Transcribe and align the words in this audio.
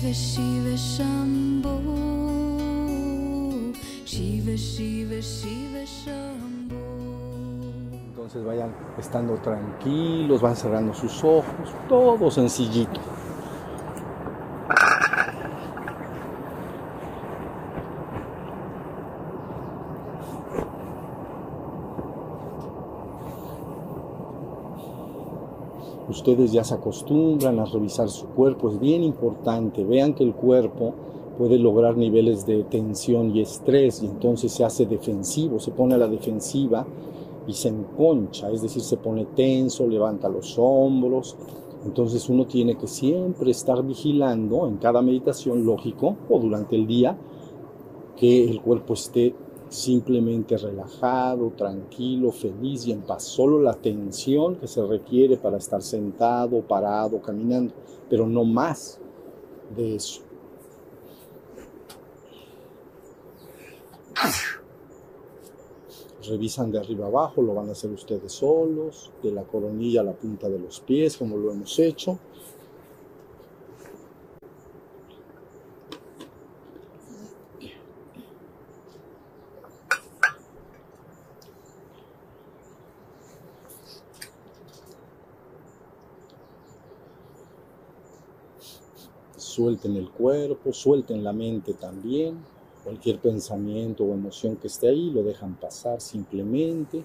Shiva 0.00 0.14
Shiva 0.14 0.76
Shambho 0.78 1.76
Shiva 4.06 4.56
Shiva 4.56 5.20
Shiva 5.20 5.84
Shambho 5.84 6.76
Entonces 8.08 8.42
vayan 8.42 8.74
estando 8.98 9.34
tranquilos, 9.42 10.40
van 10.40 10.56
cerrando 10.56 10.94
sus 10.94 11.22
ojos, 11.22 11.44
todo 11.86 12.30
sencillito. 12.30 12.98
Ustedes 26.20 26.52
ya 26.52 26.62
se 26.64 26.74
acostumbran 26.74 27.58
a 27.60 27.64
revisar 27.64 28.10
su 28.10 28.26
cuerpo, 28.26 28.68
es 28.68 28.78
bien 28.78 29.02
importante. 29.02 29.84
Vean 29.84 30.12
que 30.12 30.22
el 30.22 30.34
cuerpo 30.34 30.92
puede 31.38 31.58
lograr 31.58 31.96
niveles 31.96 32.44
de 32.44 32.62
tensión 32.64 33.34
y 33.34 33.40
estrés 33.40 34.02
y 34.02 34.06
entonces 34.06 34.52
se 34.52 34.62
hace 34.62 34.84
defensivo, 34.84 35.58
se 35.58 35.70
pone 35.70 35.94
a 35.94 35.96
la 35.96 36.08
defensiva 36.08 36.86
y 37.46 37.54
se 37.54 37.68
enconcha, 37.68 38.50
es 38.50 38.60
decir, 38.60 38.82
se 38.82 38.98
pone 38.98 39.24
tenso, 39.34 39.86
levanta 39.86 40.28
los 40.28 40.58
hombros. 40.58 41.38
Entonces 41.86 42.28
uno 42.28 42.46
tiene 42.46 42.76
que 42.76 42.86
siempre 42.86 43.50
estar 43.50 43.82
vigilando 43.82 44.68
en 44.68 44.76
cada 44.76 45.00
meditación 45.00 45.64
lógico 45.64 46.16
o 46.28 46.38
durante 46.38 46.76
el 46.76 46.86
día 46.86 47.16
que 48.14 48.44
el 48.44 48.60
cuerpo 48.60 48.92
esté 48.92 49.34
simplemente 49.70 50.58
relajado, 50.58 51.50
tranquilo, 51.56 52.32
feliz 52.32 52.86
y 52.86 52.92
en 52.92 53.02
paz. 53.02 53.22
Solo 53.22 53.60
la 53.60 53.74
tensión 53.74 54.56
que 54.56 54.66
se 54.66 54.84
requiere 54.84 55.36
para 55.36 55.56
estar 55.56 55.80
sentado, 55.80 56.60
parado, 56.60 57.22
caminando, 57.22 57.72
pero 58.10 58.26
no 58.26 58.44
más 58.44 59.00
de 59.74 59.94
eso. 59.94 60.22
Revisan 66.28 66.70
de 66.70 66.78
arriba 66.78 67.06
abajo, 67.06 67.40
lo 67.40 67.54
van 67.54 67.68
a 67.68 67.72
hacer 67.72 67.90
ustedes 67.90 68.32
solos, 68.32 69.10
de 69.22 69.32
la 69.32 69.44
coronilla 69.44 70.02
a 70.02 70.04
la 70.04 70.12
punta 70.12 70.48
de 70.48 70.58
los 70.58 70.80
pies, 70.80 71.16
como 71.16 71.36
lo 71.36 71.50
hemos 71.50 71.78
hecho. 71.78 72.18
Suelten 89.60 89.94
el 89.96 90.08
cuerpo, 90.08 90.72
suelten 90.72 91.22
la 91.22 91.34
mente 91.34 91.74
también. 91.74 92.38
Cualquier 92.82 93.18
pensamiento 93.18 94.04
o 94.04 94.14
emoción 94.14 94.56
que 94.56 94.68
esté 94.68 94.88
ahí 94.88 95.10
lo 95.10 95.22
dejan 95.22 95.54
pasar 95.56 96.00
simplemente. 96.00 97.04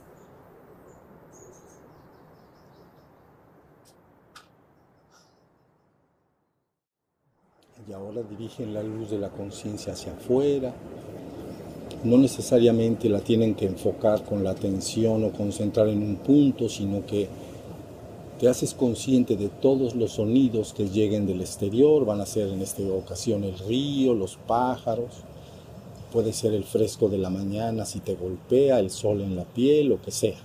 Y 7.86 7.92
ahora 7.92 8.24
dirigen 8.24 8.74
la 8.74 8.82
luz 8.82 9.12
de 9.12 9.20
la 9.20 9.30
conciencia 9.32 9.92
hacia 9.92 10.14
afuera. 10.14 10.74
No 12.06 12.18
necesariamente 12.18 13.10
la 13.10 13.20
tienen 13.20 13.54
que 13.54 13.66
enfocar 13.66 14.24
con 14.24 14.46
la 14.46 14.52
atención 14.52 15.26
o 15.26 15.34
concentrar 15.34 15.90
en 15.90 16.02
un 16.02 16.16
punto, 16.16 16.70
sino 16.70 17.06
que 17.06 17.28
te 18.40 18.50
haces 18.50 18.74
consciente 18.74 19.38
de 19.38 19.50
todos 19.50 19.96
los 19.96 20.14
sonidos 20.14 20.74
que 20.74 20.90
lleguen 20.90 21.26
del 21.26 21.42
exterior, 21.42 22.06
van 22.06 22.22
a 22.22 22.26
ser 22.26 22.50
en 22.50 22.62
esta 22.62 22.84
ocasión 22.84 23.44
el 23.44 23.58
río, 23.60 24.14
los 24.14 24.38
pájaros, 24.48 25.12
puede 26.12 26.34
ser 26.34 26.54
el 26.54 26.64
fresco 26.64 27.10
de 27.10 27.18
la 27.18 27.30
mañana 27.30 27.86
si 27.86 28.00
te 28.00 28.16
golpea, 28.16 28.80
el 28.80 28.90
sol 28.90 29.22
en 29.22 29.36
la 29.36 29.44
piel, 29.44 29.88
lo 29.88 30.02
que 30.02 30.12
sea. 30.12 30.38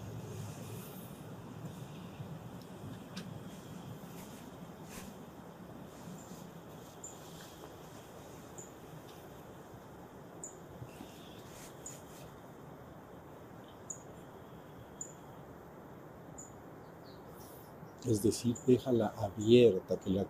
Es 18.10 18.22
decir, 18.24 18.56
déjala 18.66 19.14
abierta, 19.16 19.96
que 19.96 20.10
la 20.10 20.26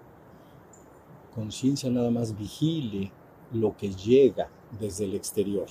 conciencia 1.34 1.88
nada 1.88 2.10
más 2.10 2.36
vigile 2.36 3.10
lo 3.52 3.74
que 3.74 3.88
llega 3.88 4.50
desde 4.78 5.06
el 5.06 5.14
exterior. 5.14 5.66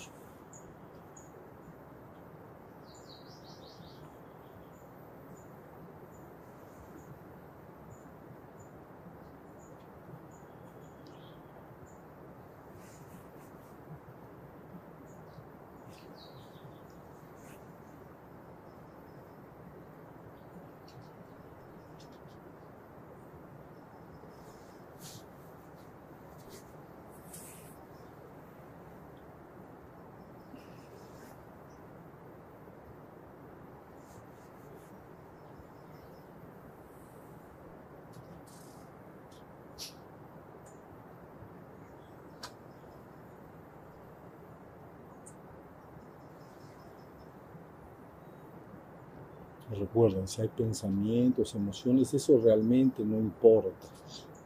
Recuerden, 49.71 50.27
si 50.27 50.41
hay 50.41 50.47
pensamientos, 50.47 51.53
emociones, 51.53 52.13
eso 52.13 52.39
realmente 52.39 53.05
no 53.05 53.19
importa. 53.19 53.87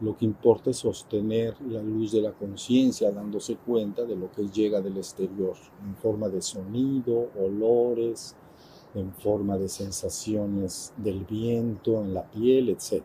Lo 0.01 0.17
que 0.17 0.25
importa 0.25 0.69
es 0.69 0.77
sostener 0.77 1.55
la 1.61 1.81
luz 1.81 2.11
de 2.11 2.21
la 2.21 2.33
conciencia, 2.33 3.09
dándose 3.09 3.55
cuenta 3.55 4.03
de 4.03 4.17
lo 4.17 4.29
que 4.31 4.49
llega 4.49 4.81
del 4.81 4.97
exterior, 4.97 5.55
en 5.81 5.95
forma 5.95 6.27
de 6.27 6.41
sonido, 6.41 7.29
olores, 7.39 8.35
en 8.95 9.13
forma 9.13 9.57
de 9.57 9.69
sensaciones 9.69 10.93
del 10.97 11.23
viento 11.23 12.01
en 12.01 12.13
la 12.13 12.29
piel, 12.29 12.67
etc. 12.67 13.03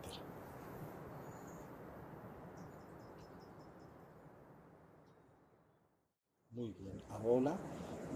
Muy 6.51 6.73
bien, 6.73 7.01
ahora 7.11 7.57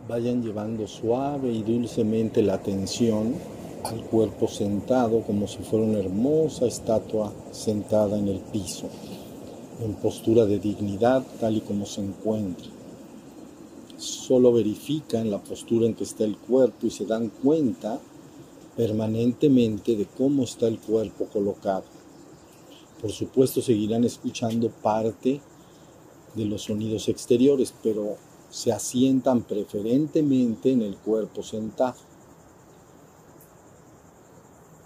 vayan 0.09 0.43
llevando 0.43 0.89
suave 0.89 1.53
y 1.53 1.63
dulcemente 1.63 2.43
la 2.43 2.55
atención 2.55 3.35
al 3.85 4.05
cuerpo 4.05 4.49
sentado 4.49 5.23
como 5.23 5.49
si 5.49 5.59
fuera 5.59 5.85
una 5.85 5.99
hermosa 5.99 6.67
estatua 6.67 7.33
sentada 7.51 8.19
en 8.19 8.29
el 8.29 8.39
piso, 8.39 8.89
en 9.83 9.95
postura 9.95 10.47
de 10.47 10.59
dignidad 10.59 11.25
tal 11.41 11.57
y 11.57 11.61
como 11.61 11.87
se 11.87 12.01
encuentra. 12.01 12.71
Solo 13.97 14.53
verifican 14.53 15.31
la 15.31 15.39
postura 15.39 15.87
en 15.87 15.95
que 15.95 16.05
está 16.05 16.25
el 16.25 16.37
cuerpo 16.37 16.87
y 16.87 16.91
se 16.91 17.07
dan 17.07 17.29
cuenta 17.29 18.01
permanentemente 18.77 19.97
de 19.97 20.07
cómo 20.07 20.45
está 20.45 20.67
el 20.67 20.79
cuerpo 20.79 21.27
colocado. 21.27 21.85
Por 23.01 23.11
supuesto 23.11 23.61
seguirán 23.61 24.05
escuchando 24.05 24.71
parte 24.71 25.41
de 26.35 26.45
los 26.45 26.63
sonidos 26.63 27.09
exteriores, 27.09 27.75
pero 27.83 28.17
se 28.49 28.73
asientan 28.73 29.43
preferentemente 29.43 30.71
en 30.71 30.83
el 30.83 30.97
cuerpo 30.97 31.43
sentado 31.43 32.12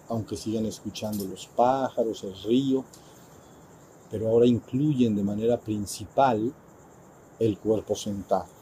aunque 0.09 0.37
sigan 0.37 0.67
escuchando 0.67 1.25
los 1.25 1.47
pájaros, 1.47 2.25
el 2.25 2.35
río, 2.43 2.85
pero 4.11 4.29
ahora 4.29 4.47
incluyen 4.47 5.17
de 5.17 5.23
manera 5.23 5.59
principal 5.59 6.53
el 7.39 7.59
cuerpo 7.59 7.95
sentado. 7.95 8.56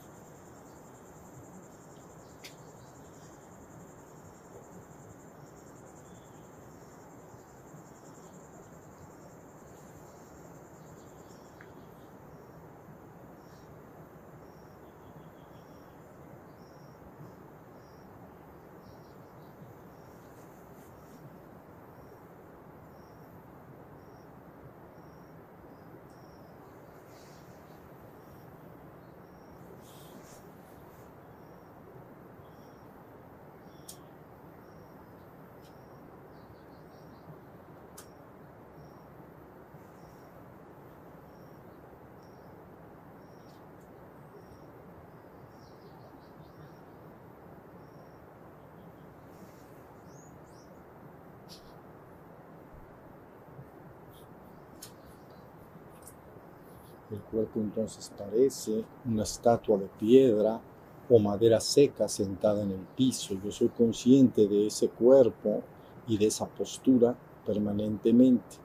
El 57.14 57.20
cuerpo 57.20 57.60
entonces 57.60 58.12
parece 58.18 58.84
una 59.04 59.22
estatua 59.22 59.78
de 59.78 59.86
piedra 60.00 60.60
o 61.08 61.18
madera 61.20 61.60
seca 61.60 62.08
sentada 62.08 62.62
en 62.62 62.72
el 62.72 62.86
piso. 62.96 63.36
Yo 63.44 63.52
soy 63.52 63.68
consciente 63.68 64.48
de 64.48 64.66
ese 64.66 64.88
cuerpo 64.88 65.62
y 66.08 66.18
de 66.18 66.26
esa 66.26 66.46
postura 66.46 67.16
permanentemente. 67.46 68.56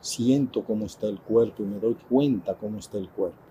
Siento 0.00 0.64
cómo 0.64 0.86
está 0.86 1.06
el 1.06 1.20
cuerpo 1.20 1.62
y 1.62 1.66
me 1.66 1.78
doy 1.78 1.94
cuenta 2.08 2.54
cómo 2.54 2.78
está 2.78 2.96
el 2.96 3.10
cuerpo. 3.10 3.43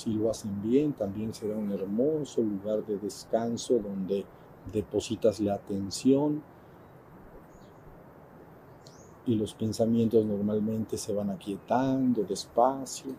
Si 0.00 0.14
lo 0.14 0.30
hacen 0.30 0.62
bien, 0.62 0.94
también 0.94 1.34
será 1.34 1.54
un 1.58 1.70
hermoso 1.72 2.40
lugar 2.40 2.86
de 2.86 2.96
descanso 2.96 3.74
donde 3.74 4.24
depositas 4.72 5.40
la 5.40 5.56
atención 5.56 6.42
y 9.26 9.34
los 9.34 9.52
pensamientos 9.52 10.24
normalmente 10.24 10.96
se 10.96 11.12
van 11.12 11.28
aquietando 11.28 12.22
despacio. 12.22 13.12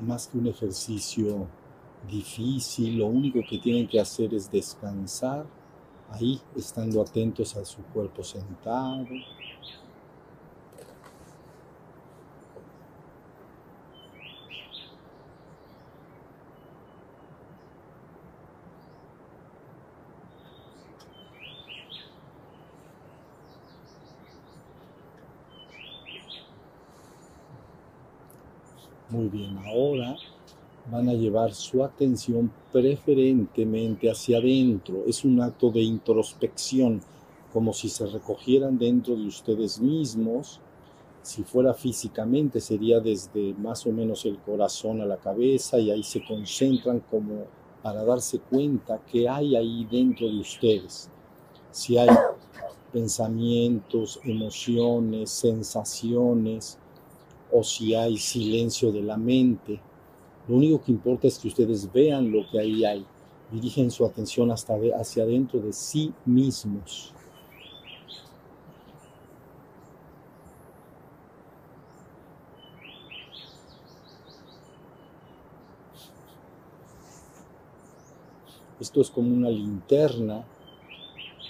Más 0.00 0.26
que 0.26 0.38
un 0.38 0.46
ejercicio 0.46 1.46
difícil, 2.08 2.98
lo 2.98 3.06
único 3.06 3.40
que 3.48 3.58
tienen 3.58 3.88
que 3.88 4.00
hacer 4.00 4.32
es 4.34 4.50
descansar 4.50 5.46
ahí, 6.10 6.40
estando 6.56 7.02
atentos 7.02 7.56
a 7.56 7.64
su 7.64 7.82
cuerpo 7.82 8.22
sentado. 8.22 9.06
Muy 29.18 29.30
bien, 29.30 29.58
ahora 29.66 30.16
van 30.92 31.08
a 31.08 31.12
llevar 31.12 31.52
su 31.52 31.82
atención 31.82 32.52
preferentemente 32.70 34.08
hacia 34.08 34.38
adentro. 34.38 35.02
Es 35.08 35.24
un 35.24 35.40
acto 35.40 35.72
de 35.72 35.80
introspección, 35.80 37.02
como 37.52 37.72
si 37.72 37.88
se 37.88 38.06
recogieran 38.06 38.78
dentro 38.78 39.16
de 39.16 39.26
ustedes 39.26 39.80
mismos. 39.80 40.60
Si 41.20 41.42
fuera 41.42 41.74
físicamente 41.74 42.60
sería 42.60 43.00
desde 43.00 43.54
más 43.54 43.84
o 43.88 43.90
menos 43.90 44.24
el 44.24 44.38
corazón 44.38 45.00
a 45.00 45.04
la 45.04 45.16
cabeza 45.16 45.80
y 45.80 45.90
ahí 45.90 46.04
se 46.04 46.24
concentran 46.24 47.00
como 47.10 47.42
para 47.82 48.04
darse 48.04 48.38
cuenta 48.38 49.00
que 49.04 49.28
hay 49.28 49.56
ahí 49.56 49.84
dentro 49.90 50.28
de 50.28 50.38
ustedes. 50.38 51.10
Si 51.72 51.98
hay 51.98 52.08
pensamientos, 52.92 54.20
emociones, 54.22 55.30
sensaciones, 55.30 56.78
o 57.52 57.62
si 57.62 57.94
hay 57.94 58.16
silencio 58.16 58.92
de 58.92 59.02
la 59.02 59.16
mente. 59.16 59.80
Lo 60.46 60.56
único 60.56 60.82
que 60.82 60.92
importa 60.92 61.26
es 61.26 61.38
que 61.38 61.48
ustedes 61.48 61.90
vean 61.92 62.30
lo 62.30 62.48
que 62.50 62.58
ahí 62.58 62.84
hay. 62.84 63.06
Dirigen 63.50 63.90
su 63.90 64.04
atención 64.04 64.50
hasta 64.50 64.78
de, 64.78 64.94
hacia 64.94 65.22
adentro 65.22 65.60
de 65.60 65.72
sí 65.72 66.12
mismos. 66.24 67.14
Esto 78.80 79.00
es 79.00 79.10
como 79.10 79.34
una 79.34 79.50
linterna 79.50 80.44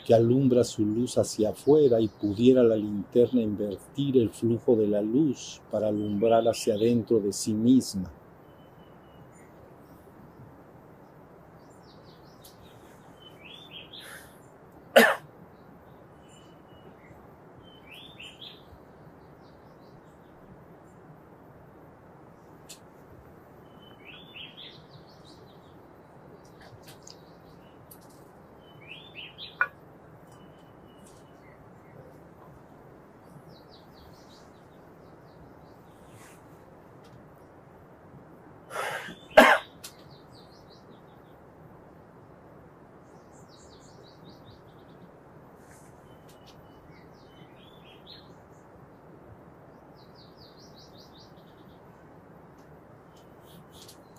que 0.09 0.15
alumbra 0.15 0.65
su 0.65 0.87
luz 0.87 1.19
hacia 1.19 1.51
afuera 1.51 2.01
y 2.01 2.09
pudiera 2.09 2.63
la 2.63 2.77
linterna 2.77 3.43
invertir 3.43 4.17
el 4.17 4.31
flujo 4.31 4.75
de 4.75 4.87
la 4.87 5.03
luz 5.03 5.61
para 5.71 5.89
alumbrar 5.89 6.49
hacia 6.49 6.77
adentro 6.77 7.21
de 7.21 7.31
sí 7.31 7.53
misma. 7.53 8.11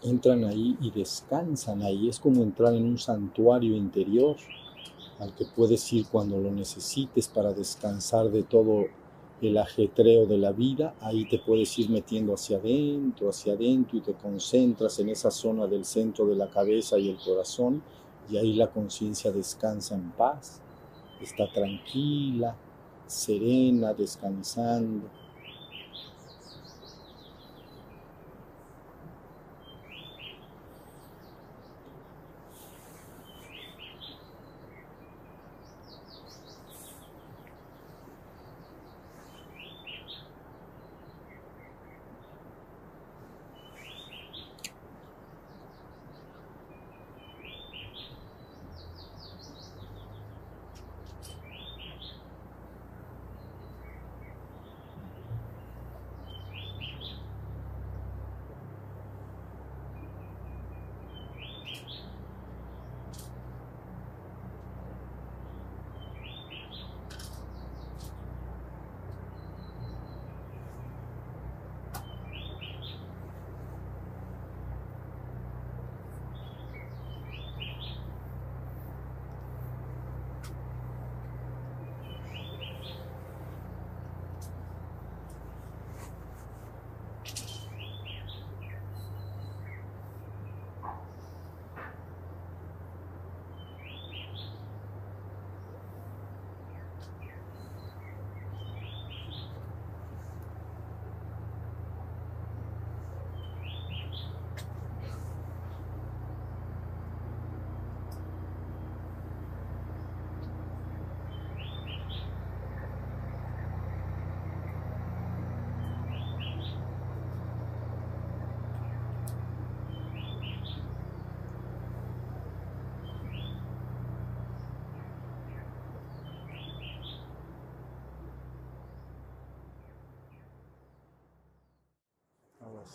Entran 0.04 0.44
ahí 0.44 0.78
y 0.82 0.92
descansan 0.92 1.82
ahí. 1.82 2.10
Es 2.10 2.20
como 2.20 2.44
entrar 2.44 2.74
en 2.74 2.86
un 2.86 2.98
santuario 2.98 3.76
interior 3.76 4.36
al 5.20 5.34
que 5.36 5.46
puedes 5.46 5.92
ir 5.94 6.06
cuando 6.08 6.40
lo 6.40 6.52
necesites 6.52 7.28
para 7.28 7.54
descansar 7.54 8.30
de 8.32 8.44
todo 8.44 8.86
el 9.42 9.58
ajetreo 9.58 10.26
de 10.26 10.38
la 10.38 10.52
vida. 10.52 10.96
Ahí 11.02 11.28
te 11.28 11.40
puedes 11.40 11.78
ir 11.80 11.90
metiendo 11.90 12.34
hacia 12.34 12.58
adentro, 12.58 13.30
hacia 13.30 13.54
adentro 13.54 13.98
y 13.98 14.02
te 14.02 14.14
concentras 14.14 15.00
en 15.00 15.10
esa 15.10 15.32
zona 15.32 15.68
del 15.68 15.86
centro 15.86 16.26
de 16.26 16.36
la 16.36 16.50
cabeza 16.50 16.98
y 16.98 17.10
el 17.10 17.18
corazón 17.18 17.82
y 18.30 18.38
ahí 18.38 18.54
la 18.54 18.68
conciencia 18.68 19.32
descansa 19.32 19.96
en 19.96 20.12
paz, 20.12 20.62
está 21.22 21.52
tranquila, 21.52 22.56
serena, 23.08 23.94
descansando. 23.94 25.08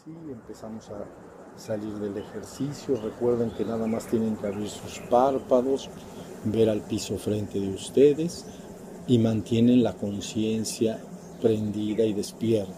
Así, 0.04 0.30
empezamos 0.30 0.90
a 0.90 1.04
salir 1.58 1.94
del 1.94 2.16
ejercicio. 2.16 3.00
Recuerden 3.00 3.50
que 3.50 3.64
nada 3.64 3.86
más 3.86 4.06
tienen 4.06 4.36
que 4.36 4.46
abrir 4.46 4.68
sus 4.68 5.00
párpados, 5.10 5.88
ver 6.44 6.68
al 6.68 6.82
piso 6.82 7.16
frente 7.16 7.58
de 7.58 7.68
ustedes 7.68 8.44
y 9.06 9.18
mantienen 9.18 9.82
la 9.82 9.94
conciencia 9.94 11.02
prendida 11.40 12.04
y 12.04 12.12
despierta. 12.12 12.74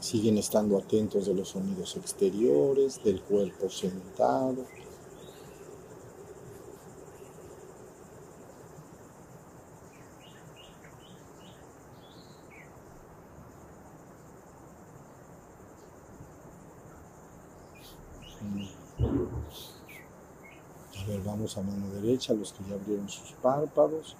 Siguen 0.00 0.38
estando 0.38 0.78
atentos 0.78 1.26
de 1.26 1.34
los 1.34 1.48
sonidos 1.48 1.96
exteriores, 1.96 3.02
del 3.02 3.22
cuerpo 3.22 3.70
sentado. 3.70 4.66
A 20.96 21.06
ver, 21.06 21.20
vamos 21.22 21.56
a 21.58 21.62
mano 21.62 21.90
derecha, 21.94 22.32
los 22.34 22.52
que 22.52 22.64
ya 22.68 22.74
abrieron 22.74 23.08
sus 23.08 23.32
párpados. 23.42 24.16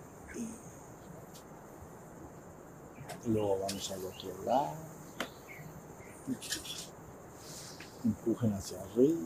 Luego 3.27 3.59
vamos 3.61 3.91
al 3.91 4.05
otro 4.05 4.45
lado. 4.45 4.75
Empujen 8.05 8.53
hacia 8.53 8.81
arriba. 8.83 9.21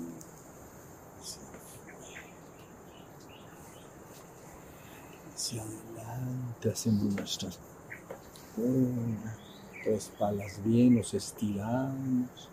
Hacia 5.34 5.62
adelante 5.62 6.70
hacemos 6.70 7.14
nuestras 7.14 7.58
tres 9.84 10.12
palas 10.18 10.62
bien, 10.64 10.96
nos 10.96 11.14
estiramos. 11.14 12.48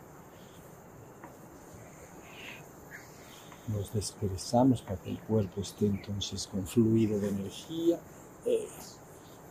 Nos 3.67 3.93
desperezamos 3.93 4.81
para 4.81 4.97
que 5.01 5.09
el 5.11 5.19
cuerpo 5.19 5.61
esté 5.61 5.87
entonces 5.87 6.47
con 6.47 6.67
fluido 6.67 7.19
de 7.19 7.29
energía. 7.29 7.99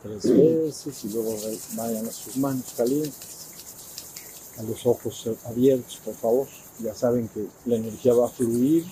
tres 0.03 0.23
veces 0.23 1.05
y 1.05 1.09
luego 1.09 1.35
vayan 1.75 2.07
a 2.07 2.13
sus 2.13 2.37
manos 2.37 2.75
calientes, 2.77 3.49
a 4.59 4.63
los 4.63 4.87
ojos 4.87 5.29
abiertos, 5.47 6.01
por 6.05 6.15
favor. 6.15 6.49
Ya 6.81 6.95
saben 6.95 7.29
que 7.29 7.47
la 7.67 7.77
energía 7.77 8.15
va 8.15 8.27
a 8.27 8.31
fluir 8.31 8.85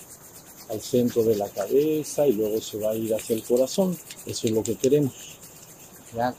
al 0.70 0.80
centro 0.80 1.22
de 1.22 1.36
la 1.36 1.48
cabeza 1.48 2.26
y 2.26 2.32
luego 2.32 2.60
se 2.60 2.78
va 2.78 2.90
a 2.90 2.94
ir 2.94 3.14
hacia 3.14 3.36
el 3.36 3.44
corazón. 3.44 3.96
Eso 4.24 4.46
es 4.46 4.52
lo 4.52 4.62
que 4.62 4.76
queremos. 4.76 5.38
¿Ya? 6.14 6.34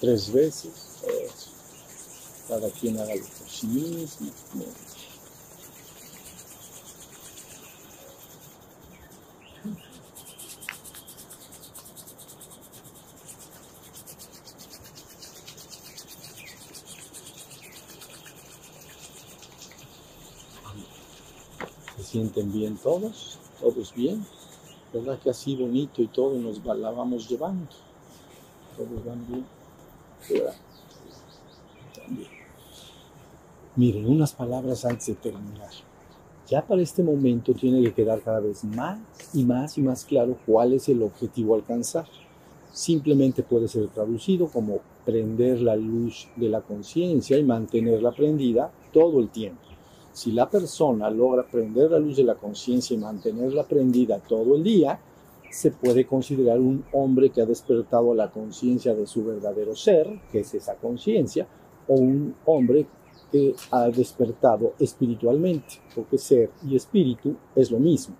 Tres 0.00 0.32
veces. 0.32 0.72
Cada 2.48 2.70
quien 2.70 2.98
haga 2.98 3.14
lo 3.14 3.22
por 3.22 3.48
sí 3.48 3.66
mismo. 3.66 4.30
Sienten 22.12 22.52
bien 22.52 22.76
todos? 22.76 23.38
¿Todos 23.58 23.94
bien? 23.94 24.24
¿Verdad 24.92 25.18
que 25.18 25.30
así 25.30 25.56
bonito 25.56 26.02
y 26.02 26.08
todo 26.08 26.38
nos 26.38 26.62
la 26.62 26.90
vamos 26.90 27.26
llevando? 27.26 27.66
Todos 28.76 29.04
van 29.06 29.26
bien. 29.26 29.46
¿Verdad? 30.28 30.54
También. 31.96 32.28
Miren, 33.76 34.06
unas 34.06 34.34
palabras 34.34 34.84
antes 34.84 35.06
de 35.06 35.14
terminar. 35.14 35.70
Ya 36.46 36.60
para 36.66 36.82
este 36.82 37.02
momento 37.02 37.54
tiene 37.54 37.82
que 37.82 37.94
quedar 37.94 38.20
cada 38.20 38.40
vez 38.40 38.62
más 38.62 38.98
y 39.32 39.44
más 39.44 39.78
y 39.78 39.80
más 39.80 40.04
claro 40.04 40.36
cuál 40.44 40.74
es 40.74 40.90
el 40.90 41.02
objetivo 41.02 41.54
a 41.54 41.56
alcanzar. 41.56 42.06
Simplemente 42.74 43.42
puede 43.42 43.68
ser 43.68 43.88
traducido 43.88 44.48
como 44.48 44.80
prender 45.06 45.62
la 45.62 45.76
luz 45.76 46.28
de 46.36 46.50
la 46.50 46.60
conciencia 46.60 47.38
y 47.38 47.42
mantenerla 47.42 48.12
prendida 48.12 48.70
todo 48.92 49.18
el 49.20 49.30
tiempo. 49.30 49.71
Si 50.12 50.32
la 50.32 50.48
persona 50.48 51.10
logra 51.10 51.44
prender 51.44 51.90
la 51.90 51.98
luz 51.98 52.16
de 52.16 52.24
la 52.24 52.34
conciencia 52.34 52.94
y 52.94 52.98
mantenerla 52.98 53.64
prendida 53.64 54.18
todo 54.18 54.56
el 54.56 54.62
día, 54.62 55.00
se 55.50 55.70
puede 55.70 56.06
considerar 56.06 56.60
un 56.60 56.84
hombre 56.92 57.30
que 57.30 57.42
ha 57.42 57.46
despertado 57.46 58.14
la 58.14 58.30
conciencia 58.30 58.94
de 58.94 59.06
su 59.06 59.24
verdadero 59.24 59.74
ser, 59.74 60.20
que 60.30 60.40
es 60.40 60.54
esa 60.54 60.76
conciencia, 60.76 61.46
o 61.88 61.94
un 61.94 62.34
hombre 62.46 62.86
que 63.30 63.54
ha 63.70 63.88
despertado 63.88 64.74
espiritualmente, 64.78 65.76
porque 65.94 66.18
ser 66.18 66.50
y 66.66 66.76
espíritu 66.76 67.34
es 67.54 67.70
lo 67.70 67.78
mismo. 67.78 68.16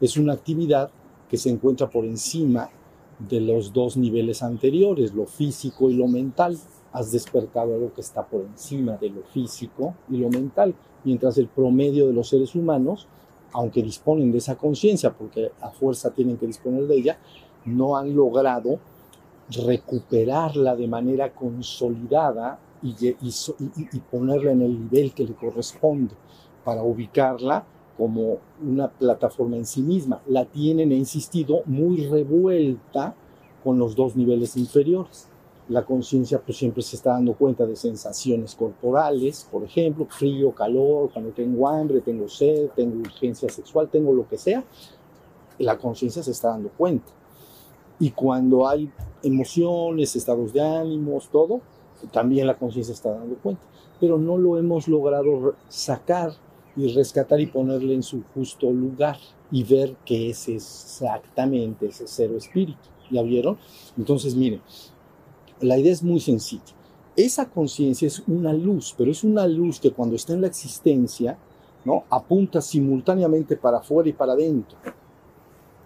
Es 0.00 0.16
una 0.16 0.34
actividad 0.34 0.90
que 1.28 1.36
se 1.36 1.50
encuentra 1.50 1.88
por 1.88 2.04
encima 2.04 2.70
de 3.18 3.40
los 3.40 3.72
dos 3.72 3.96
niveles 3.96 4.42
anteriores, 4.42 5.14
lo 5.14 5.26
físico 5.26 5.90
y 5.90 5.94
lo 5.94 6.08
mental. 6.08 6.58
Has 6.92 7.12
despertado 7.12 7.74
algo 7.74 7.92
que 7.94 8.00
está 8.00 8.26
por 8.26 8.42
encima 8.42 8.96
de 8.96 9.10
lo 9.10 9.22
físico 9.22 9.94
y 10.08 10.18
lo 10.18 10.28
mental, 10.28 10.74
mientras 11.04 11.38
el 11.38 11.48
promedio 11.48 12.06
de 12.06 12.12
los 12.12 12.28
seres 12.28 12.54
humanos, 12.54 13.06
aunque 13.52 13.82
disponen 13.82 14.32
de 14.32 14.38
esa 14.38 14.56
conciencia, 14.56 15.12
porque 15.12 15.52
a 15.60 15.70
fuerza 15.70 16.10
tienen 16.10 16.36
que 16.36 16.46
disponer 16.46 16.86
de 16.86 16.96
ella, 16.96 17.18
no 17.64 17.96
han 17.96 18.14
logrado 18.14 18.78
recuperarla 19.50 20.76
de 20.76 20.86
manera 20.86 21.32
consolidada 21.34 22.58
y, 22.82 24.00
ponerla 24.10 24.52
en 24.52 24.62
el 24.62 24.80
nivel 24.80 25.12
que 25.12 25.24
le 25.24 25.34
corresponde 25.34 26.14
para 26.64 26.82
ubicarla 26.82 27.64
como 27.98 28.38
una 28.62 28.88
plataforma 28.88 29.56
en 29.56 29.66
sí 29.66 29.82
misma. 29.82 30.22
La 30.26 30.46
tienen, 30.46 30.92
he 30.92 30.96
insistido, 30.96 31.62
muy 31.66 32.06
revuelta 32.06 33.14
con 33.62 33.78
los 33.78 33.94
dos 33.94 34.16
niveles 34.16 34.56
inferiores. 34.56 35.28
La 35.70 35.84
conciencia 35.84 36.40
pues 36.40 36.58
siempre 36.58 36.82
se 36.82 36.96
está 36.96 37.12
dando 37.12 37.32
cuenta 37.34 37.64
de 37.64 37.76
sensaciones 37.76 38.56
corporales, 38.56 39.46
por 39.48 39.62
ejemplo, 39.62 40.04
frío, 40.10 40.52
calor, 40.52 41.10
cuando 41.12 41.30
tengo 41.30 41.68
hambre, 41.68 42.00
tengo 42.00 42.28
sed, 42.28 42.70
tengo 42.74 42.98
urgencia 42.98 43.48
sexual, 43.48 43.88
tengo 43.88 44.12
lo 44.12 44.28
que 44.28 44.36
sea. 44.36 44.64
La 45.58 45.78
conciencia 45.78 46.24
se 46.24 46.32
está 46.32 46.48
dando 46.48 46.70
cuenta. 46.70 47.12
Y 48.00 48.10
cuando 48.10 48.66
hay 48.66 48.90
emociones, 49.22 50.16
estados 50.16 50.52
de 50.52 50.60
ánimos, 50.60 51.28
todo, 51.28 51.60
también 52.10 52.48
la 52.48 52.58
conciencia 52.58 52.92
está 52.92 53.12
dando 53.12 53.36
cuenta, 53.36 53.62
pero 54.00 54.18
no 54.18 54.38
lo 54.38 54.58
hemos 54.58 54.88
logrado 54.88 55.54
sacar 55.68 56.32
y 56.74 56.92
rescatar 56.92 57.40
y 57.40 57.46
ponerle 57.46 57.94
en 57.94 58.02
su 58.02 58.24
justo 58.34 58.72
lugar 58.72 59.18
y 59.52 59.62
ver 59.62 59.94
qué 60.04 60.30
es 60.30 60.48
exactamente 60.48 61.86
ese 61.86 62.08
cero 62.08 62.34
espíritu. 62.36 62.80
¿Ya 63.08 63.22
vieron? 63.22 63.56
Entonces, 63.96 64.34
miren, 64.34 64.62
la 65.60 65.78
idea 65.78 65.92
es 65.92 66.02
muy 66.02 66.20
sencilla. 66.20 66.62
Esa 67.16 67.50
conciencia 67.50 68.06
es 68.06 68.22
una 68.26 68.52
luz, 68.52 68.94
pero 68.96 69.10
es 69.10 69.24
una 69.24 69.46
luz 69.46 69.80
que 69.80 69.92
cuando 69.92 70.16
está 70.16 70.32
en 70.32 70.40
la 70.40 70.46
existencia, 70.46 71.36
¿no? 71.84 72.04
Apunta 72.08 72.60
simultáneamente 72.60 73.56
para 73.56 73.78
afuera 73.78 74.08
y 74.08 74.12
para 74.12 74.32
adentro. 74.32 74.78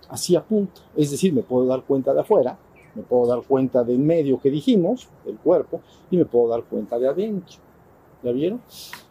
Así 0.09 0.37
apunta. 0.37 0.81
Es 0.95 1.11
decir, 1.11 1.33
me 1.33 1.43
puedo 1.43 1.67
dar 1.67 1.83
cuenta 1.83 2.13
de 2.13 2.21
afuera, 2.21 2.59
me 2.95 3.03
puedo 3.03 3.27
dar 3.27 3.43
cuenta 3.43 3.83
del 3.83 3.99
medio 3.99 4.39
que 4.41 4.51
dijimos, 4.51 5.09
del 5.25 5.39
cuerpo, 5.39 5.81
y 6.11 6.17
me 6.17 6.25
puedo 6.25 6.49
dar 6.49 6.65
cuenta 6.65 6.99
de 6.99 7.09
adentro. 7.09 7.57
¿Ya 8.23 8.33
vieron? 8.33 8.61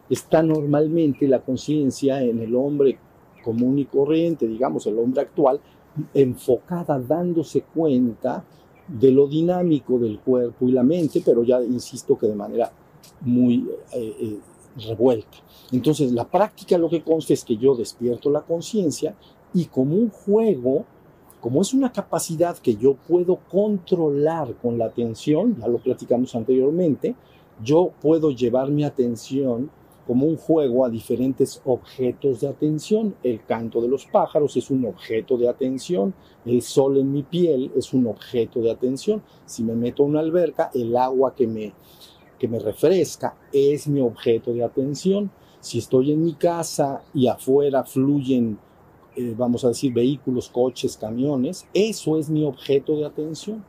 Está 0.08 0.42
normalmente 0.42 1.26
la 1.28 1.40
conciencia 1.40 2.22
en 2.22 2.40
el 2.40 2.54
hombre 2.54 2.98
común 3.44 3.78
y 3.78 3.84
corriente, 3.84 4.46
digamos, 4.46 4.86
el 4.86 4.98
hombre 4.98 5.22
actual, 5.22 5.60
enfocada, 6.14 6.98
dándose 6.98 7.62
cuenta 7.62 8.44
de 8.86 9.10
lo 9.10 9.26
dinámico 9.26 9.98
del 9.98 10.18
cuerpo 10.20 10.68
y 10.68 10.72
la 10.72 10.82
mente, 10.82 11.22
pero 11.24 11.42
ya 11.42 11.62
insisto 11.62 12.18
que 12.18 12.26
de 12.26 12.34
manera 12.34 12.70
muy 13.22 13.68
eh, 13.92 14.14
eh, 14.20 14.38
revuelta. 14.86 15.38
Entonces, 15.72 16.12
la 16.12 16.28
práctica 16.28 16.78
lo 16.78 16.88
que 16.88 17.02
consta 17.02 17.32
es 17.32 17.44
que 17.44 17.56
yo 17.56 17.74
despierto 17.74 18.30
la 18.30 18.42
conciencia 18.42 19.14
y 19.52 19.66
como 19.66 19.96
un 19.96 20.10
juego 20.10 20.84
como 21.44 21.60
es 21.60 21.74
una 21.74 21.92
capacidad 21.92 22.56
que 22.56 22.74
yo 22.74 22.94
puedo 22.94 23.38
controlar 23.50 24.54
con 24.62 24.78
la 24.78 24.86
atención, 24.86 25.54
ya 25.60 25.68
lo 25.68 25.76
platicamos 25.76 26.34
anteriormente, 26.34 27.14
yo 27.62 27.92
puedo 28.00 28.30
llevar 28.30 28.70
mi 28.70 28.82
atención 28.82 29.70
como 30.06 30.26
un 30.26 30.36
juego 30.36 30.84
a 30.84 30.90
diferentes 30.90 31.60
objetos 31.64 32.40
de 32.40 32.48
atención. 32.48 33.14
El 33.22 33.44
canto 33.44 33.80
de 33.80 33.88
los 33.88 34.06
pájaros 34.06 34.56
es 34.56 34.70
un 34.70 34.84
objeto 34.86 35.36
de 35.36 35.48
atención, 35.48 36.14
el 36.44 36.62
sol 36.62 36.98
en 36.98 37.12
mi 37.12 37.22
piel 37.22 37.72
es 37.76 37.92
un 37.92 38.06
objeto 38.06 38.60
de 38.60 38.70
atención. 38.70 39.22
Si 39.46 39.62
me 39.62 39.74
meto 39.74 40.02
a 40.02 40.06
una 40.06 40.20
alberca, 40.20 40.70
el 40.74 40.96
agua 40.96 41.34
que 41.34 41.46
me, 41.46 41.72
que 42.38 42.48
me 42.48 42.58
refresca 42.58 43.36
es 43.52 43.88
mi 43.88 44.00
objeto 44.00 44.52
de 44.52 44.64
atención. 44.64 45.30
Si 45.60 45.78
estoy 45.78 46.12
en 46.12 46.22
mi 46.22 46.34
casa 46.34 47.02
y 47.14 47.26
afuera 47.26 47.84
fluyen 47.84 48.58
eh, 49.16 49.34
vamos 49.36 49.64
a 49.64 49.68
decir, 49.68 49.92
vehículos, 49.92 50.48
coches, 50.48 50.96
camiones, 50.96 51.66
eso 51.72 52.18
es 52.18 52.28
mi 52.28 52.44
objeto 52.44 52.96
de 52.96 53.06
atención. 53.06 53.64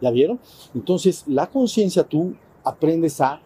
¿Ya 0.00 0.10
vieron? 0.10 0.40
Entonces, 0.74 1.24
la 1.26 1.48
conciencia 1.48 2.02
tú 2.02 2.34
aprendes 2.64 3.20
a 3.20 3.40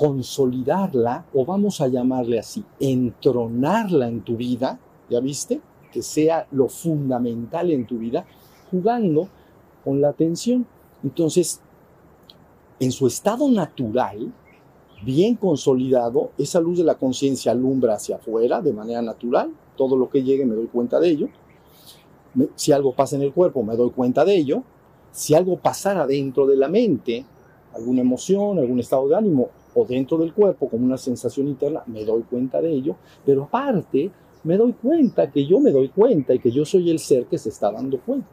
consolidarla, 0.00 1.26
o 1.34 1.44
vamos 1.44 1.82
a 1.82 1.88
llamarle 1.88 2.38
así, 2.38 2.64
entronarla 2.78 4.08
en 4.08 4.22
tu 4.22 4.34
vida, 4.34 4.80
¿ya 5.10 5.20
viste? 5.20 5.60
Que 5.92 6.00
sea 6.00 6.46
lo 6.52 6.70
fundamental 6.70 7.70
en 7.70 7.86
tu 7.86 7.98
vida, 7.98 8.24
jugando 8.70 9.28
con 9.84 10.00
la 10.00 10.08
atención. 10.08 10.66
Entonces, 11.04 11.60
en 12.78 12.92
su 12.92 13.06
estado 13.06 13.50
natural, 13.50 14.32
bien 15.04 15.34
consolidado, 15.34 16.30
esa 16.38 16.60
luz 16.60 16.78
de 16.78 16.84
la 16.84 16.94
conciencia 16.94 17.52
alumbra 17.52 17.96
hacia 17.96 18.16
afuera 18.16 18.62
de 18.62 18.72
manera 18.72 19.02
natural, 19.02 19.52
todo 19.76 19.98
lo 19.98 20.08
que 20.08 20.22
llegue 20.22 20.46
me 20.46 20.54
doy 20.54 20.68
cuenta 20.68 20.98
de 20.98 21.10
ello. 21.10 21.28
Si 22.54 22.72
algo 22.72 22.94
pasa 22.94 23.16
en 23.16 23.22
el 23.22 23.34
cuerpo, 23.34 23.62
me 23.62 23.76
doy 23.76 23.90
cuenta 23.90 24.24
de 24.24 24.34
ello. 24.34 24.62
Si 25.12 25.34
algo 25.34 25.58
pasara 25.58 26.06
dentro 26.06 26.46
de 26.46 26.56
la 26.56 26.68
mente, 26.68 27.26
alguna 27.74 28.00
emoción, 28.00 28.58
algún 28.58 28.80
estado 28.80 29.06
de 29.06 29.16
ánimo, 29.16 29.50
o 29.74 29.84
dentro 29.84 30.18
del 30.18 30.32
cuerpo 30.32 30.68
como 30.68 30.84
una 30.84 30.98
sensación 30.98 31.48
interna, 31.48 31.82
me 31.86 32.04
doy 32.04 32.22
cuenta 32.22 32.60
de 32.60 32.70
ello. 32.72 32.96
Pero 33.24 33.44
aparte, 33.44 34.10
me 34.44 34.56
doy 34.56 34.72
cuenta 34.72 35.30
que 35.30 35.46
yo 35.46 35.60
me 35.60 35.70
doy 35.70 35.88
cuenta 35.88 36.34
y 36.34 36.38
que 36.38 36.50
yo 36.50 36.64
soy 36.64 36.90
el 36.90 36.98
ser 36.98 37.26
que 37.26 37.38
se 37.38 37.50
está 37.50 37.70
dando 37.70 38.00
cuenta. 38.00 38.28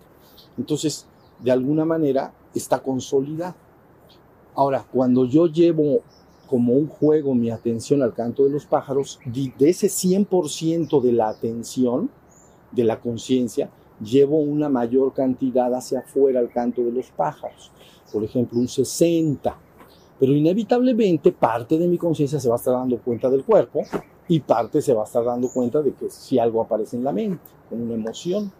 Entonces, 0.58 1.06
de 1.39 1.52
alguna 1.52 1.86
manera, 1.86 2.34
está 2.54 2.80
consolidado. 2.80 3.56
Ahora, 4.56 4.86
cuando 4.91 5.26
yo 5.26 5.47
llevo 5.47 6.02
como 6.47 6.73
un 6.73 6.88
juego 6.88 7.36
mi 7.36 7.52
atención 7.52 8.02
al 8.02 8.13
canto 8.13 8.45
de 8.45 8.50
los 8.50 8.65
pájaros, 8.65 9.19
de 9.26 9.69
ese 9.69 9.88
100% 9.88 11.02
de 11.02 11.12
la 11.12 11.30
atención, 11.30 12.10
de 12.71 12.84
la 12.84 13.00
conciencia, 13.00 13.69
llevo 14.02 14.39
una 14.39 14.69
mayor 14.69 15.13
cantidad 15.13 15.73
hacia 15.73 16.00
afuera 16.00 16.39
al 16.39 16.50
canto 16.50 16.82
de 16.82 16.91
los 16.91 17.12
pájaros, 17.12 17.71
por 18.12 18.23
ejemplo 18.23 18.60
un 18.60 18.67
60, 18.67 19.58
pero 20.19 20.34
inevitablemente 20.34 21.32
parte 21.32 21.77
de 21.77 21.88
mi 21.88 21.97
conciencia 21.97 22.39
se 22.39 22.49
va 22.49 22.56
a 22.56 22.58
estar 22.58 22.73
dando 22.73 22.97
cuenta 22.99 23.30
del 23.30 23.43
cuerpo 23.43 23.84
y 24.27 24.39
parte 24.39 24.82
se 24.82 24.93
va 24.93 25.03
a 25.03 25.06
estar 25.06 25.23
dando 25.23 25.49
cuenta 25.49 25.82
de 25.82 25.93
que 25.93 26.10
si 26.10 26.39
algo 26.39 26.62
aparece 26.62 26.97
en 26.97 27.03
la 27.03 27.12
mente, 27.12 27.43
con 27.69 27.82
una 27.82 27.93
emoción, 27.93 28.51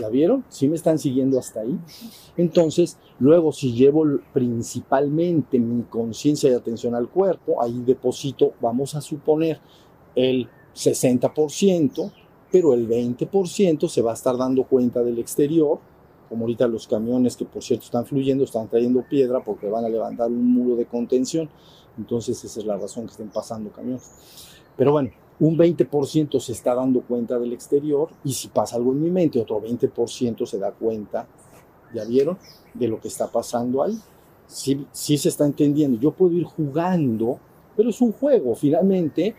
¿La 0.00 0.08
vieron? 0.08 0.44
¿Sí 0.48 0.68
me 0.68 0.74
están 0.74 0.98
siguiendo 0.98 1.38
hasta 1.38 1.60
ahí? 1.60 1.78
Entonces, 2.36 2.98
luego 3.20 3.52
si 3.52 3.72
llevo 3.72 4.04
principalmente 4.32 5.58
mi 5.58 5.84
conciencia 5.84 6.50
y 6.50 6.54
atención 6.54 6.96
al 6.96 7.08
cuerpo, 7.08 7.62
ahí 7.62 7.80
deposito, 7.86 8.54
vamos 8.60 8.96
a 8.96 9.00
suponer, 9.00 9.60
el 10.16 10.48
60%, 10.74 12.12
pero 12.50 12.74
el 12.74 12.88
20% 12.88 13.88
se 13.88 14.02
va 14.02 14.10
a 14.10 14.14
estar 14.14 14.36
dando 14.36 14.64
cuenta 14.64 15.02
del 15.02 15.18
exterior, 15.18 15.78
como 16.34 16.46
ahorita 16.46 16.66
los 16.66 16.88
camiones 16.88 17.36
que 17.36 17.44
por 17.44 17.62
cierto 17.62 17.84
están 17.84 18.04
fluyendo, 18.04 18.42
están 18.42 18.66
trayendo 18.66 19.04
piedra 19.08 19.38
porque 19.44 19.68
van 19.68 19.84
a 19.84 19.88
levantar 19.88 20.28
un 20.28 20.52
muro 20.52 20.74
de 20.74 20.84
contención. 20.84 21.48
Entonces 21.96 22.42
esa 22.42 22.58
es 22.58 22.66
la 22.66 22.76
razón 22.76 23.04
que 23.04 23.12
estén 23.12 23.28
pasando 23.28 23.70
camiones. 23.70 24.02
Pero 24.76 24.90
bueno, 24.90 25.10
un 25.38 25.56
20% 25.56 26.40
se 26.40 26.50
está 26.50 26.74
dando 26.74 27.02
cuenta 27.02 27.38
del 27.38 27.52
exterior 27.52 28.08
y 28.24 28.32
si 28.32 28.48
pasa 28.48 28.74
algo 28.74 28.90
en 28.90 29.02
mi 29.02 29.10
mente, 29.12 29.40
otro 29.40 29.62
20% 29.62 30.44
se 30.44 30.58
da 30.58 30.72
cuenta, 30.72 31.28
¿ya 31.94 32.04
vieron? 32.04 32.36
De 32.72 32.88
lo 32.88 33.00
que 33.00 33.06
está 33.06 33.28
pasando 33.28 33.84
ahí. 33.84 33.96
Sí, 34.48 34.84
sí 34.90 35.16
se 35.16 35.28
está 35.28 35.46
entendiendo. 35.46 36.00
Yo 36.00 36.10
puedo 36.10 36.32
ir 36.32 36.42
jugando, 36.42 37.38
pero 37.76 37.90
es 37.90 38.00
un 38.00 38.10
juego. 38.10 38.56
Finalmente 38.56 39.36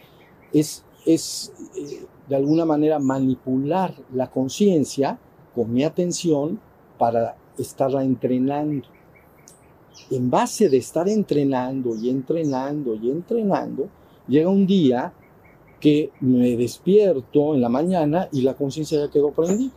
es 0.53 0.85
es 1.05 1.53
eh, 1.75 2.05
de 2.27 2.35
alguna 2.35 2.65
manera 2.65 2.99
manipular 2.99 3.93
la 4.13 4.31
conciencia 4.31 5.19
con 5.53 5.71
mi 5.71 5.83
atención 5.83 6.59
para 6.97 7.35
estarla 7.57 8.03
entrenando. 8.03 8.87
En 10.11 10.29
base 10.29 10.69
de 10.69 10.77
estar 10.77 11.07
entrenando 11.07 11.95
y 11.95 12.09
entrenando 12.09 12.95
y 12.95 13.09
entrenando, 13.09 13.87
llega 14.27 14.49
un 14.49 14.67
día 14.67 15.13
que 15.79 16.11
me 16.19 16.55
despierto 16.57 17.53
en 17.53 17.61
la 17.61 17.69
mañana 17.69 18.27
y 18.31 18.41
la 18.41 18.55
conciencia 18.55 18.99
ya 18.99 19.11
quedó 19.11 19.31
prendida. 19.31 19.71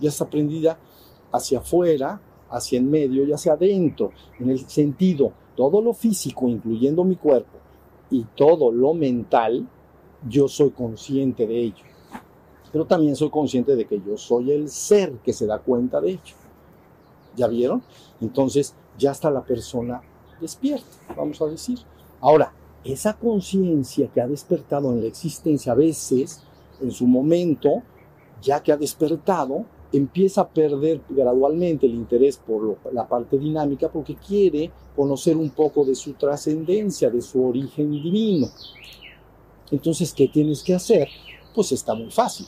Ya 0.00 0.08
está 0.08 0.28
prendida 0.28 0.78
hacia 1.32 1.58
afuera, 1.58 2.20
hacia 2.50 2.78
en 2.78 2.90
medio 2.90 3.24
y 3.24 3.32
hacia 3.32 3.54
adentro, 3.54 4.12
en 4.38 4.50
el 4.50 4.60
sentido, 4.68 5.32
todo 5.56 5.80
lo 5.80 5.94
físico, 5.94 6.48
incluyendo 6.48 7.02
mi 7.04 7.16
cuerpo, 7.16 7.58
y 8.10 8.24
todo 8.36 8.70
lo 8.70 8.92
mental, 8.94 9.66
yo 10.28 10.46
soy 10.48 10.70
consciente 10.70 11.46
de 11.46 11.58
ello. 11.60 11.84
Pero 12.70 12.86
también 12.86 13.16
soy 13.16 13.30
consciente 13.30 13.74
de 13.74 13.86
que 13.86 14.00
yo 14.00 14.16
soy 14.16 14.52
el 14.52 14.68
ser 14.68 15.12
que 15.24 15.32
se 15.32 15.46
da 15.46 15.58
cuenta 15.58 16.00
de 16.00 16.10
ello. 16.10 16.41
¿Ya 17.36 17.46
vieron? 17.48 17.82
Entonces 18.20 18.74
ya 18.98 19.12
está 19.12 19.30
la 19.30 19.42
persona 19.42 20.02
despierta, 20.40 20.86
vamos 21.16 21.40
a 21.40 21.46
decir. 21.46 21.78
Ahora, 22.20 22.52
esa 22.84 23.14
conciencia 23.14 24.08
que 24.08 24.20
ha 24.20 24.26
despertado 24.26 24.92
en 24.92 25.00
la 25.00 25.08
existencia 25.08 25.72
a 25.72 25.76
veces, 25.76 26.42
en 26.80 26.90
su 26.90 27.06
momento, 27.06 27.82
ya 28.42 28.62
que 28.62 28.72
ha 28.72 28.76
despertado, 28.76 29.64
empieza 29.92 30.42
a 30.42 30.48
perder 30.48 31.00
gradualmente 31.08 31.86
el 31.86 31.94
interés 31.94 32.38
por 32.38 32.78
la 32.92 33.06
parte 33.06 33.38
dinámica 33.38 33.90
porque 33.90 34.16
quiere 34.16 34.70
conocer 34.96 35.36
un 35.36 35.50
poco 35.50 35.84
de 35.84 35.94
su 35.94 36.14
trascendencia, 36.14 37.10
de 37.10 37.20
su 37.20 37.46
origen 37.46 37.90
divino. 37.90 38.48
Entonces, 39.70 40.12
¿qué 40.12 40.28
tienes 40.28 40.62
que 40.62 40.74
hacer? 40.74 41.08
Pues 41.54 41.72
está 41.72 41.94
muy 41.94 42.10
fácil 42.10 42.46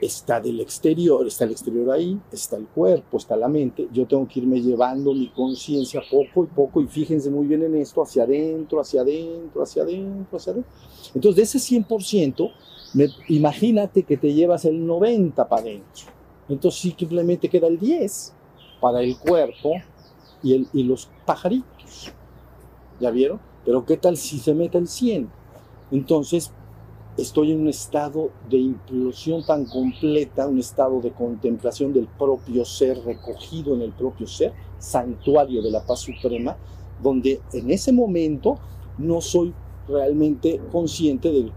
está 0.00 0.40
del 0.40 0.60
exterior, 0.60 1.26
está 1.26 1.44
el 1.44 1.52
exterior 1.52 1.90
ahí, 1.90 2.18
está 2.30 2.56
el 2.56 2.66
cuerpo, 2.66 3.16
está 3.16 3.36
la 3.36 3.48
mente. 3.48 3.88
Yo 3.92 4.06
tengo 4.06 4.26
que 4.28 4.40
irme 4.40 4.60
llevando 4.60 5.12
mi 5.12 5.28
conciencia 5.28 6.02
poco 6.10 6.44
y 6.44 6.46
poco, 6.46 6.80
y 6.80 6.86
fíjense 6.86 7.30
muy 7.30 7.46
bien 7.46 7.62
en 7.62 7.76
esto, 7.76 8.02
hacia 8.02 8.22
adentro, 8.22 8.80
hacia 8.80 9.00
adentro, 9.00 9.62
hacia 9.62 9.82
adentro, 9.82 10.36
hacia 10.36 10.52
adentro. 10.52 10.72
Entonces, 11.14 11.36
de 11.36 11.42
ese 11.42 11.58
100%, 11.58 12.52
imagínate 13.28 14.02
que 14.04 14.16
te 14.16 14.32
llevas 14.32 14.64
el 14.64 14.86
90 14.86 15.48
para 15.48 15.62
adentro. 15.62 16.06
Entonces, 16.48 16.80
simplemente 16.80 17.48
queda 17.48 17.66
el 17.66 17.78
10 17.78 18.32
para 18.80 19.02
el 19.02 19.18
cuerpo 19.18 19.74
y, 20.42 20.54
el, 20.54 20.68
y 20.72 20.84
los 20.84 21.08
pajaritos. 21.26 22.12
¿Ya 23.00 23.10
vieron? 23.10 23.40
Pero 23.64 23.84
¿qué 23.84 23.96
tal 23.96 24.16
si 24.16 24.38
se 24.38 24.54
mete 24.54 24.78
el 24.78 24.88
100? 24.88 25.30
Entonces, 25.90 26.52
estoy 27.18 27.50
en 27.50 27.60
un 27.60 27.68
estado 27.68 28.30
de 28.48 28.58
implosión 28.58 29.44
tan 29.44 29.66
completa, 29.66 30.46
un 30.46 30.60
estado 30.60 31.00
de 31.00 31.10
contemplación 31.10 31.92
del 31.92 32.06
propio 32.06 32.64
ser 32.64 33.04
recogido 33.04 33.74
en 33.74 33.82
el 33.82 33.92
propio 33.92 34.26
ser, 34.26 34.52
santuario 34.78 35.60
de 35.60 35.70
la 35.70 35.84
paz 35.84 36.00
suprema, 36.00 36.56
donde 37.02 37.40
en 37.52 37.70
ese 37.70 37.92
momento 37.92 38.58
no 38.98 39.20
soy 39.20 39.52
realmente 39.88 40.60
consciente 40.70 41.30
de, 41.30 41.52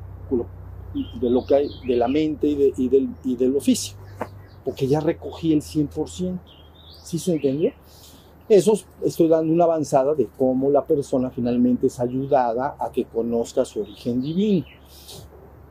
lo 1.21 1.45
que 1.45 1.55
hay 1.55 1.69
de 1.87 1.95
la 1.95 2.07
mente 2.07 2.47
y, 2.47 2.89
del, 2.89 3.09
y 3.23 3.35
del 3.35 3.55
oficio, 3.55 3.95
porque 4.65 4.87
ya 4.87 4.99
recogí 4.99 5.53
el 5.53 5.61
100%. 5.61 6.39
¿Sí 7.03 7.19
se 7.19 7.33
entendió? 7.33 7.71
Eso 8.49 8.73
estoy 9.03 9.27
dando 9.27 9.53
una 9.53 9.65
avanzada 9.65 10.13
de 10.13 10.27
cómo 10.37 10.71
la 10.71 10.85
persona 10.85 11.29
finalmente 11.29 11.87
es 11.87 11.99
ayudada 11.99 12.75
a 12.79 12.91
que 12.91 13.05
conozca 13.05 13.63
su 13.63 13.81
origen 13.81 14.21
divino. 14.21 14.65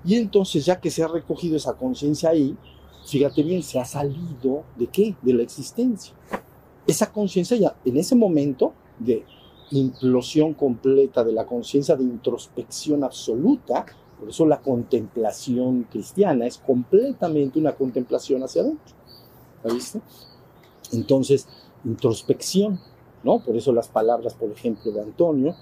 Y 0.04 0.16
entonces, 0.16 0.64
ya 0.64 0.80
que 0.80 0.90
se 0.90 1.02
ha 1.02 1.08
recogido 1.08 1.56
esa 1.56 1.74
conciencia 1.74 2.30
ahí, 2.30 2.56
fíjate 3.04 3.42
bien, 3.42 3.62
se 3.62 3.78
ha 3.78 3.84
salido 3.84 4.64
de 4.76 4.86
qué? 4.86 5.14
De 5.22 5.34
la 5.34 5.42
existencia. 5.42 6.14
Esa 6.86 7.12
conciencia 7.12 7.56
ya, 7.56 7.76
en 7.84 7.96
ese 7.96 8.14
momento 8.14 8.72
de 8.98 9.24
implosión 9.70 10.54
completa 10.54 11.22
de 11.22 11.32
la 11.32 11.46
conciencia, 11.46 11.96
de 11.96 12.04
introspección 12.04 13.04
absoluta, 13.04 13.86
por 14.18 14.28
eso 14.28 14.46
la 14.46 14.60
contemplación 14.60 15.84
cristiana 15.90 16.46
es 16.46 16.58
completamente 16.58 17.58
una 17.58 17.72
contemplación 17.72 18.42
hacia 18.42 18.62
adentro. 18.62 18.94
¿La 19.62 19.72
viste? 19.72 20.00
Entonces, 20.92 21.46
introspección, 21.84 22.80
¿no? 23.22 23.40
Por 23.40 23.56
eso 23.56 23.72
las 23.72 23.88
palabras, 23.88 24.34
por 24.34 24.50
ejemplo, 24.50 24.90
de 24.92 25.00
Antonio, 25.00 25.54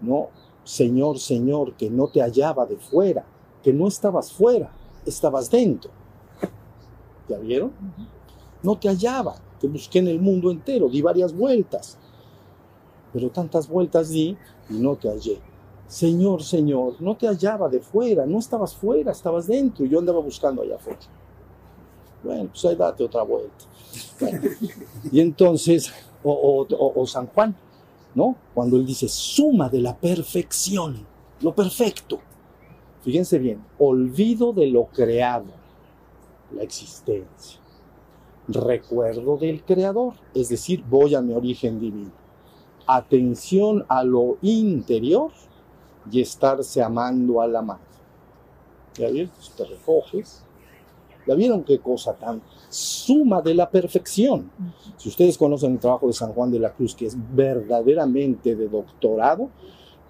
¿no? 0.00 0.28
Señor, 0.64 1.18
Señor, 1.18 1.74
que 1.74 1.90
no 1.90 2.08
te 2.08 2.20
hallaba 2.20 2.66
de 2.66 2.76
fuera, 2.76 3.24
no 3.72 3.88
estabas 3.88 4.32
fuera, 4.32 4.70
estabas 5.06 5.50
dentro. 5.50 5.90
¿Ya 7.28 7.38
vieron? 7.38 7.72
No 8.62 8.78
te 8.78 8.88
hallaba, 8.88 9.36
te 9.60 9.68
busqué 9.68 9.98
en 9.98 10.08
el 10.08 10.20
mundo 10.20 10.50
entero, 10.50 10.88
di 10.88 11.02
varias 11.02 11.34
vueltas, 11.34 11.98
pero 13.12 13.30
tantas 13.30 13.68
vueltas 13.68 14.10
di 14.10 14.36
y 14.70 14.74
no 14.74 14.96
te 14.96 15.08
hallé. 15.08 15.40
Señor, 15.86 16.42
Señor, 16.42 17.00
no 17.00 17.16
te 17.16 17.26
hallaba 17.26 17.68
de 17.68 17.80
fuera, 17.80 18.26
no 18.26 18.38
estabas 18.38 18.74
fuera, 18.74 19.12
estabas 19.12 19.46
dentro 19.46 19.84
y 19.84 19.88
yo 19.88 19.98
andaba 19.98 20.20
buscando 20.20 20.62
allá 20.62 20.76
afuera. 20.76 20.98
Bueno, 22.22 22.48
pues 22.50 22.64
ahí 22.64 22.76
date 22.76 23.04
otra 23.04 23.22
vuelta. 23.22 23.64
y 25.10 25.20
entonces, 25.20 25.92
o, 26.22 26.66
o 26.68 27.06
San 27.06 27.26
Juan, 27.28 27.56
¿no? 28.14 28.36
Cuando 28.54 28.76
él 28.76 28.84
dice, 28.84 29.08
suma 29.08 29.68
de 29.68 29.80
la 29.80 29.96
perfección, 29.96 31.06
lo 31.40 31.54
perfecto. 31.54 32.20
Fíjense 33.02 33.38
bien, 33.38 33.64
olvido 33.78 34.52
de 34.52 34.66
lo 34.66 34.86
creado, 34.86 35.46
la 36.54 36.62
existencia. 36.62 37.60
Recuerdo 38.48 39.36
del 39.36 39.62
creador, 39.62 40.14
es 40.34 40.48
decir, 40.48 40.82
voy 40.88 41.14
a 41.14 41.20
mi 41.20 41.34
origen 41.34 41.78
divino. 41.78 42.12
Atención 42.86 43.84
a 43.88 44.02
lo 44.02 44.38
interior 44.40 45.30
y 46.10 46.20
estarse 46.20 46.82
amando 46.82 47.40
a 47.40 47.46
la 47.46 47.62
madre. 47.62 47.82
¿Ya 48.94 49.08
vieron? 49.10 49.32
Te 49.56 49.64
recoges. 49.64 50.42
¿Ya 51.26 51.34
vieron 51.34 51.62
qué 51.62 51.78
cosa 51.78 52.14
tan 52.14 52.40
suma 52.70 53.42
de 53.42 53.54
la 53.54 53.68
perfección? 53.68 54.50
Si 54.96 55.10
ustedes 55.10 55.36
conocen 55.36 55.72
el 55.72 55.78
trabajo 55.78 56.06
de 56.06 56.14
San 56.14 56.32
Juan 56.32 56.50
de 56.50 56.58
la 56.58 56.72
Cruz, 56.72 56.94
que 56.94 57.04
es 57.04 57.16
verdaderamente 57.34 58.56
de 58.56 58.66
doctorado 58.66 59.50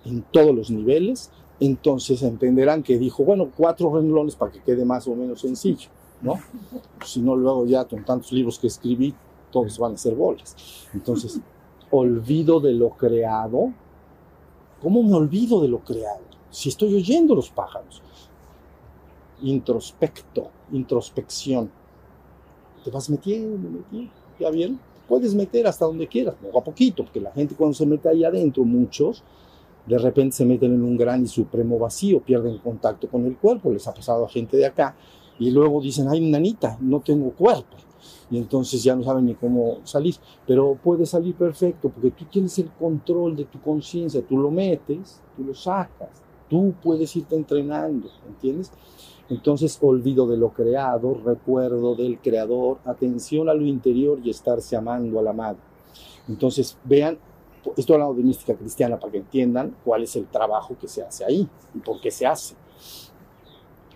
en 0.05 0.23
todos 0.31 0.55
los 0.55 0.71
niveles, 0.71 1.33
entonces 1.61 2.23
entenderán 2.23 2.83
que 2.83 2.99
dijo, 2.99 3.25
bueno, 3.25 3.51
cuatro 3.57 3.95
renglones 3.95 4.37
para 4.37 4.53
que 4.53 4.63
quede 4.63 4.85
más 4.85 5.07
o 5.09 5.15
menos 5.15 5.41
sencillo, 5.41 5.89
¿no? 6.23 6.35
Si 7.05 7.21
no, 7.21 7.37
luego 7.37 7.67
ya 7.67 7.85
con 7.85 8.05
tantos 8.05 8.33
libros 8.33 8.59
que 8.59 8.67
escribí, 8.67 9.15
todos 9.51 9.79
van 9.79 9.95
a 9.95 9.97
ser 9.97 10.15
bolas. 10.15 10.55
Entonces, 10.93 11.41
olvido 11.91 12.61
de 12.61 12.73
lo 12.73 12.91
creado. 12.91 13.73
¿Cómo 14.83 15.03
me 15.03 15.15
olvido 15.15 15.61
de 15.61 15.69
lo 15.69 15.79
creado? 15.81 16.21
Si 16.51 16.69
estoy 16.69 16.95
oyendo 16.95 17.35
los 17.35 17.51
pájaros. 17.51 18.03
Introspecto, 19.43 20.51
introspección. 20.73 21.71
Te 22.85 22.91
vas 22.91 23.11
metiendo, 23.11 23.69
metiendo. 23.69 24.13
¿Ya 24.39 24.51
bien? 24.51 24.79
Puedes 25.09 25.35
meter 25.35 25.67
hasta 25.67 25.87
donde 25.87 26.07
quieras, 26.07 26.35
poco 26.41 26.59
a 26.59 26.65
poquito, 26.65 27.03
porque 27.03 27.21
la 27.21 27.33
gente 27.33 27.55
cuando 27.55 27.75
se 27.75 27.87
mete 27.87 28.09
ahí 28.09 28.25
adentro, 28.25 28.65
muchos, 28.65 29.25
de 29.89 29.99
repente 29.99 30.37
se 30.37 30.45
meten 30.45 30.75
en 30.75 30.83
un 30.83 30.97
gran 30.97 31.23
y 31.23 31.27
supremo 31.27 31.79
vacío, 31.79 32.21
pierden 32.21 32.59
contacto 32.59 33.09
con 33.09 33.25
el 33.25 33.37
cuerpo, 33.37 33.73
les 33.73 33.87
ha 33.89 33.95
pasado 33.95 34.25
a 34.25 34.29
gente 34.29 34.57
de 34.57 34.67
acá, 34.67 34.95
y 35.39 35.51
luego 35.51 35.81
dicen, 35.81 36.09
ay, 36.09 36.21
nanita, 36.21 36.77
no 36.81 37.01
tengo 37.01 37.31
cuerpo. 37.31 37.77
Y 38.31 38.39
entonces 38.39 38.83
ya 38.83 38.95
no 38.95 39.03
saben 39.03 39.27
ni 39.27 39.35
cómo 39.35 39.79
salir. 39.85 40.17
Pero 40.47 40.77
puede 40.83 41.07
salir 41.07 41.35
perfecto 41.35 41.89
porque 41.89 42.11
tú 42.11 42.25
tienes 42.27 42.59
el 42.59 42.71
control 42.71 43.37
de 43.37 43.45
tu 43.45 43.61
conciencia, 43.61 44.23
tú 44.23 44.37
lo 44.37 44.51
metes, 44.51 45.21
tú 45.37 45.45
lo 45.45 45.55
sacas, 45.55 46.11
tú 46.49 46.75
puedes 46.83 47.15
irte 47.17 47.37
entrenando, 47.37 48.09
¿entiendes? 48.27 48.73
Entonces, 49.31 49.79
olvido 49.83 50.27
de 50.27 50.39
lo 50.39 50.51
creado, 50.53 51.15
recuerdo 51.25 51.95
del 51.95 52.19
creador, 52.19 52.79
atención 52.85 53.49
a 53.49 53.55
lo 53.55 53.67
interior 53.67 54.19
y 54.25 54.31
estarse 54.31 54.75
amando 54.75 55.19
a 55.19 55.23
la 55.23 55.33
madre. 55.33 55.61
Entonces, 56.29 56.79
vean 56.85 57.19
estoy 57.77 57.95
hablando 57.95 58.15
de 58.15 58.23
mística 58.23 58.55
cristiana 58.55 58.99
para 58.99 59.13
que 59.13 59.19
entiendan 59.19 59.77
cuál 59.85 60.03
es 60.03 60.17
el 60.17 60.27
trabajo 60.27 60.77
que 60.81 60.89
se 60.89 61.03
hace 61.03 61.25
ahí 61.25 61.49
y 61.75 61.79
por 61.79 62.01
qué 62.01 62.11
se 62.11 62.27
hace. 62.27 62.55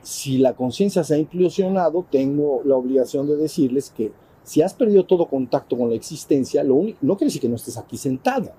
Si 0.03 0.39
la 0.39 0.55
conciencia 0.55 1.05
se 1.05 1.15
ha 1.15 1.19
implosionado, 1.19 2.05
tengo 2.11 2.63
la 2.65 2.77
obligación 2.77 3.27
de 3.27 3.37
decirles 3.37 3.91
que 3.91 4.13
si 4.43 4.61
has 4.61 4.75
perdido 4.75 5.05
todo 5.05 5.27
contacto 5.27 5.79
con 5.79 5.89
la 5.89 5.95
existencia, 5.95 6.65
lo 6.65 6.75
único, 6.75 6.99
no 7.03 7.17
quiere 7.17 7.29
decir 7.29 7.43
que 7.43 7.49
no 7.49 7.57
estés 7.57 7.79
aquí 7.79 7.97
sentada. 7.97 8.53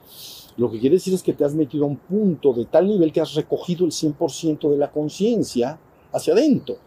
Lo 0.56 0.72
que 0.72 0.80
quiere 0.80 0.96
decir 0.96 1.14
es 1.14 1.24
que 1.24 1.34
te 1.34 1.44
has 1.44 1.54
metido 1.54 1.84
a 1.84 1.88
un 1.88 1.98
punto 1.98 2.54
de 2.54 2.66
tal 2.66 2.88
nivel 2.88 3.12
que 3.12 3.20
has 3.20 3.34
recogido 3.34 3.86
el 3.86 3.92
100% 3.92 4.70
de 4.70 4.78
la 4.78 4.92
conciencia 4.92 5.78
hacia 6.14 6.34
adentro. 6.34 6.78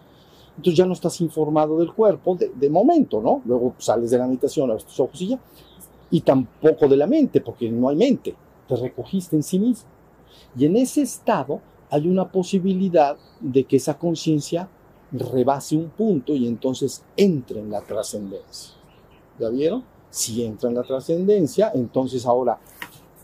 Entonces 0.57 0.79
ya 0.79 0.87
no 0.87 0.94
estás 0.94 1.20
informado 1.20 1.79
del 1.79 1.92
cuerpo 1.92 2.35
de, 2.37 2.50
de 2.55 2.70
momento, 2.70 3.20
¿no? 3.20 3.42
Luego 3.44 3.74
sales 3.79 4.11
de 4.11 4.18
la 4.18 4.26
meditación, 4.26 4.70
abres 4.70 4.87
tus 4.87 4.98
ojos 5.00 5.20
y 5.20 5.29
ya 5.29 5.40
y 6.11 6.21
tampoco 6.21 6.88
de 6.88 6.97
la 6.97 7.07
mente, 7.07 7.40
porque 7.40 7.71
no 7.71 7.88
hay 7.88 7.97
mente, 7.97 8.35
te 8.69 8.77
recogiste 8.77 9.37
en 9.37 9.42
sí 9.42 9.59
mismo. 9.59 9.88
Y 10.57 10.66
en 10.66 10.77
ese 10.77 11.03
estado 11.03 11.61
hay 11.90 12.09
una 12.09 12.31
posibilidad 12.31 13.16
de 13.40 13.64
que 13.64 13.77
esa 13.77 13.99
conciencia 13.99 14.69
rebase 15.12 15.77
un 15.77 15.90
punto 15.90 16.35
y 16.35 16.47
entonces 16.47 17.05
entre 17.16 17.61
en 17.61 17.71
la 17.71 17.81
trascendencia. 17.83 18.75
¿Ya 19.38 19.49
vieron? 19.49 19.85
Si 20.11 20.45
entra 20.45 20.69
en 20.69 20.77
la 20.77 20.83
trascendencia, 20.83 21.71
entonces 21.75 22.27
ahora 22.27 22.59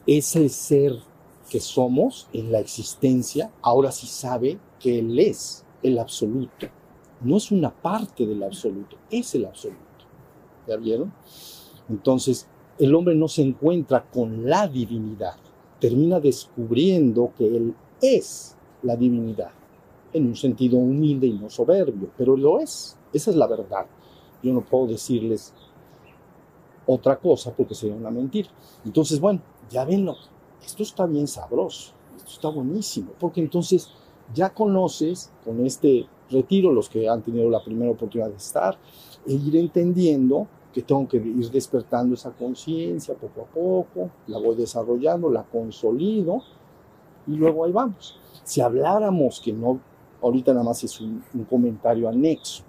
ese 0.07 0.49
ser 0.49 0.99
que 1.49 1.61
somos 1.61 2.29
en 2.33 2.53
la 2.53 2.61
existencia, 2.61 3.51
ahora 3.63 3.93
sí 3.93 4.07
sabe 4.07 4.59
que 4.81 4.99
Él 4.99 5.19
es 5.19 5.65
el 5.83 5.99
absoluto. 5.99 6.69
No 7.21 7.37
es 7.37 7.51
una 7.51 7.71
parte 7.71 8.27
del 8.27 8.43
absoluto, 8.43 8.97
es 9.11 9.35
el 9.35 9.45
absoluto. 9.45 9.81
¿Ya 10.67 10.77
vieron? 10.77 11.13
Entonces, 11.89 12.49
el 12.85 12.95
hombre 12.97 13.15
no 13.15 13.29
se 13.29 13.43
encuentra 13.43 14.05
con 14.11 14.49
la 14.49 14.67
divinidad, 14.67 15.37
termina 15.79 16.19
descubriendo 16.19 17.33
que 17.39 17.47
Él 17.47 17.75
es 18.01 18.57
la 18.83 18.97
divinidad, 18.97 19.51
en 20.13 20.27
un 20.27 20.35
sentido 20.35 20.79
humilde 20.79 21.29
y 21.29 21.39
no 21.39 21.49
soberbio, 21.49 22.11
pero 22.19 22.37
lo 22.37 22.59
es, 22.59 22.99
esa 23.13 23.31
es 23.31 23.37
la 23.37 23.47
verdad. 23.47 23.87
Yo 24.43 24.53
no 24.53 24.63
puedo 24.63 24.89
decirles 24.89 25.55
otra 26.85 27.17
cosa 27.17 27.55
porque 27.55 27.77
sería 27.77 27.95
una 27.95 28.11
mentira. 28.11 28.49
Entonces, 28.85 29.21
bueno, 29.21 29.41
ya 29.71 29.85
ven, 29.85 30.09
esto 30.65 30.83
está 30.83 31.07
bien 31.07 31.29
sabroso, 31.29 31.93
esto 32.17 32.31
está 32.31 32.49
buenísimo, 32.49 33.13
porque 33.21 33.41
entonces 33.41 33.91
ya 34.35 34.53
conoces 34.53 35.31
con 35.45 35.65
este 35.65 36.07
retiro, 36.31 36.73
los 36.73 36.89
que 36.89 37.09
han 37.09 37.23
tenido 37.23 37.49
la 37.49 37.63
primera 37.63 37.93
oportunidad 37.93 38.31
de 38.31 38.37
estar, 38.39 38.77
e 39.25 39.35
ir 39.35 39.55
entendiendo 39.57 40.49
que 40.73 40.83
tengo 40.83 41.07
que 41.07 41.19
ir 41.19 41.51
despertando 41.51 42.15
esa 42.15 42.31
conciencia 42.31 43.15
poco 43.15 43.43
a 43.43 43.47
poco, 43.47 44.11
la 44.27 44.39
voy 44.39 44.57
desarrollando, 44.57 45.31
la 45.31 45.43
consolido 45.43 46.43
y 47.27 47.33
luego 47.33 47.65
ahí 47.65 47.73
vamos. 47.73 48.19
Si 48.43 48.61
habláramos, 48.61 49.41
que 49.41 49.53
no, 49.53 49.81
ahorita 50.23 50.53
nada 50.53 50.65
más 50.65 50.83
es 50.85 51.01
un, 51.01 51.23
un 51.35 51.45
comentario 51.45 52.09
anexo, 52.09 52.65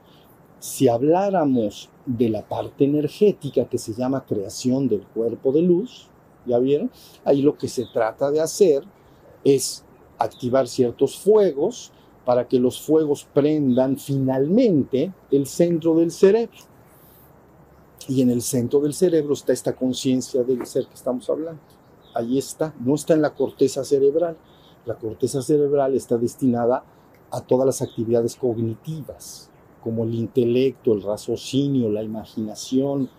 si 0.59 0.87
habláramos 0.87 1.89
de 2.05 2.29
la 2.29 2.41
parte 2.47 2.85
energética 2.85 3.65
que 3.65 3.77
se 3.77 3.93
llama 3.93 4.25
creación 4.25 4.87
del 4.87 5.05
cuerpo 5.07 5.51
de 5.51 5.61
luz, 5.61 6.07
¿ya 6.45 6.59
vieron? 6.59 6.91
Ahí 7.25 7.41
lo 7.41 7.57
que 7.57 7.67
se 7.67 7.85
trata 7.93 8.31
de 8.31 8.41
hacer 8.41 8.83
es 9.43 9.83
activar 10.17 10.67
ciertos 10.67 11.17
fuegos 11.17 11.91
para 12.25 12.47
que 12.47 12.59
los 12.59 12.81
fuegos 12.81 13.27
prendan 13.33 13.97
finalmente 13.97 15.11
el 15.31 15.45
centro 15.45 15.95
del 15.95 16.11
cerebro. 16.11 16.57
Y 18.07 18.21
en 18.21 18.29
el 18.29 18.41
centro 18.41 18.79
del 18.81 18.93
cerebro 18.93 19.33
está 19.33 19.53
esta 19.53 19.73
conciencia 19.73 20.43
del 20.43 20.65
ser 20.65 20.87
que 20.87 20.95
estamos 20.95 21.29
hablando. 21.29 21.61
Ahí 22.13 22.37
está, 22.37 22.73
no 22.79 22.95
está 22.95 23.13
en 23.13 23.21
la 23.21 23.33
corteza 23.33 23.83
cerebral. 23.83 24.37
La 24.85 24.95
corteza 24.95 25.41
cerebral 25.41 25.95
está 25.95 26.17
destinada 26.17 26.83
a 27.31 27.41
todas 27.41 27.65
las 27.65 27.81
actividades 27.81 28.35
cognitivas, 28.35 29.49
como 29.81 30.03
el 30.03 30.13
intelecto, 30.13 30.93
el 30.93 31.01
raciocinio, 31.01 31.89
la 31.89 32.03
imaginación, 32.03 33.09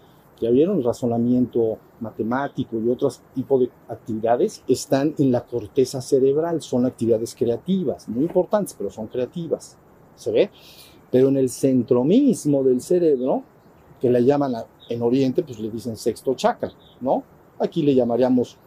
ya 0.40 0.50
vieron, 0.50 0.78
el 0.78 0.84
razonamiento 0.84 1.78
matemático 2.00 2.76
y 2.78 2.88
otros 2.88 3.22
tipos 3.34 3.60
de 3.60 3.70
actividades 3.88 4.62
están 4.68 5.14
en 5.18 5.32
la 5.32 5.44
corteza 5.44 6.00
cerebral, 6.00 6.60
son 6.60 6.86
actividades 6.86 7.34
creativas, 7.34 8.08
muy 8.08 8.24
importantes, 8.24 8.74
pero 8.76 8.90
son 8.90 9.06
creativas, 9.06 9.76
¿se 10.16 10.30
ve? 10.30 10.50
Pero 11.10 11.28
en 11.28 11.36
el 11.36 11.48
centro 11.48 12.04
mismo 12.04 12.62
del 12.62 12.80
cerebro, 12.80 13.42
que 14.00 14.10
le 14.10 14.24
llaman 14.24 14.54
en 14.88 15.02
Oriente, 15.02 15.42
pues 15.42 15.58
le 15.58 15.70
dicen 15.70 15.96
sexto 15.96 16.34
chakra, 16.34 16.72
¿no? 17.00 17.22
Aquí 17.58 17.82
le 17.82 17.94
llamaríamos 17.94 18.58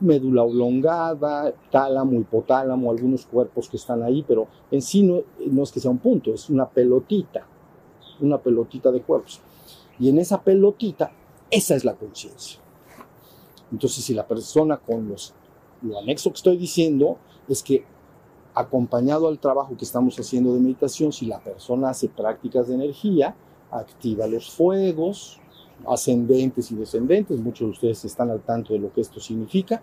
médula 0.00 0.42
oblongada, 0.42 1.52
tálamo, 1.70 2.20
hipotálamo, 2.20 2.90
algunos 2.90 3.26
cuerpos 3.26 3.68
que 3.68 3.76
están 3.76 4.02
ahí, 4.02 4.24
pero 4.26 4.46
en 4.70 4.80
sí 4.80 5.02
no, 5.02 5.22
no 5.46 5.62
es 5.62 5.72
que 5.72 5.80
sea 5.80 5.90
un 5.90 5.98
punto, 5.98 6.32
es 6.32 6.48
una 6.50 6.68
pelotita, 6.68 7.46
una 8.20 8.38
pelotita 8.38 8.90
de 8.90 9.02
cuerpos. 9.02 9.40
Y 9.98 10.08
en 10.08 10.18
esa 10.18 10.40
pelotita, 10.40 11.12
esa 11.50 11.74
es 11.74 11.84
la 11.84 11.94
conciencia. 11.94 12.60
Entonces, 13.70 14.04
si 14.04 14.14
la 14.14 14.26
persona 14.26 14.76
con 14.76 15.08
los, 15.08 15.34
lo 15.82 15.98
anexo 15.98 16.30
que 16.30 16.36
estoy 16.36 16.56
diciendo 16.56 17.18
es 17.48 17.62
que 17.62 17.84
acompañado 18.54 19.28
al 19.28 19.38
trabajo 19.38 19.76
que 19.76 19.84
estamos 19.84 20.18
haciendo 20.18 20.54
de 20.54 20.60
meditación, 20.60 21.12
si 21.12 21.26
la 21.26 21.40
persona 21.40 21.90
hace 21.90 22.08
prácticas 22.08 22.68
de 22.68 22.74
energía, 22.74 23.34
activa 23.70 24.26
los 24.26 24.50
fuegos, 24.50 25.40
ascendentes 25.86 26.70
y 26.70 26.76
descendentes, 26.76 27.38
muchos 27.40 27.66
de 27.66 27.72
ustedes 27.72 28.04
están 28.04 28.30
al 28.30 28.40
tanto 28.40 28.72
de 28.72 28.78
lo 28.78 28.92
que 28.92 29.00
esto 29.00 29.20
significa, 29.20 29.82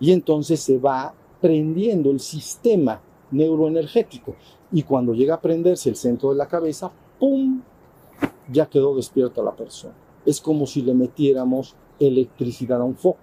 y 0.00 0.12
entonces 0.12 0.60
se 0.60 0.78
va 0.78 1.14
prendiendo 1.40 2.10
el 2.10 2.20
sistema 2.20 3.00
neuroenergético. 3.30 4.34
Y 4.72 4.82
cuando 4.82 5.14
llega 5.14 5.34
a 5.34 5.40
prenderse 5.40 5.90
el 5.90 5.96
centro 5.96 6.30
de 6.30 6.36
la 6.36 6.48
cabeza, 6.48 6.90
¡pum! 7.18 7.62
ya 8.50 8.66
quedó 8.66 8.94
despierta 8.94 9.42
la 9.42 9.52
persona. 9.52 9.94
Es 10.24 10.40
como 10.40 10.66
si 10.66 10.82
le 10.82 10.94
metiéramos 10.94 11.74
electricidad 11.98 12.80
a 12.80 12.84
un 12.84 12.96
foco. 12.96 13.18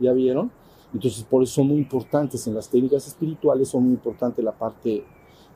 ¿Ya 0.00 0.12
vieron? 0.12 0.50
Entonces, 0.92 1.24
por 1.24 1.42
eso 1.42 1.54
son 1.54 1.68
muy 1.68 1.78
importantes 1.78 2.46
en 2.46 2.54
las 2.54 2.68
técnicas 2.68 3.06
espirituales, 3.06 3.68
son 3.68 3.84
muy 3.84 3.92
importantes 3.92 4.44
la 4.44 4.52
parte 4.52 5.04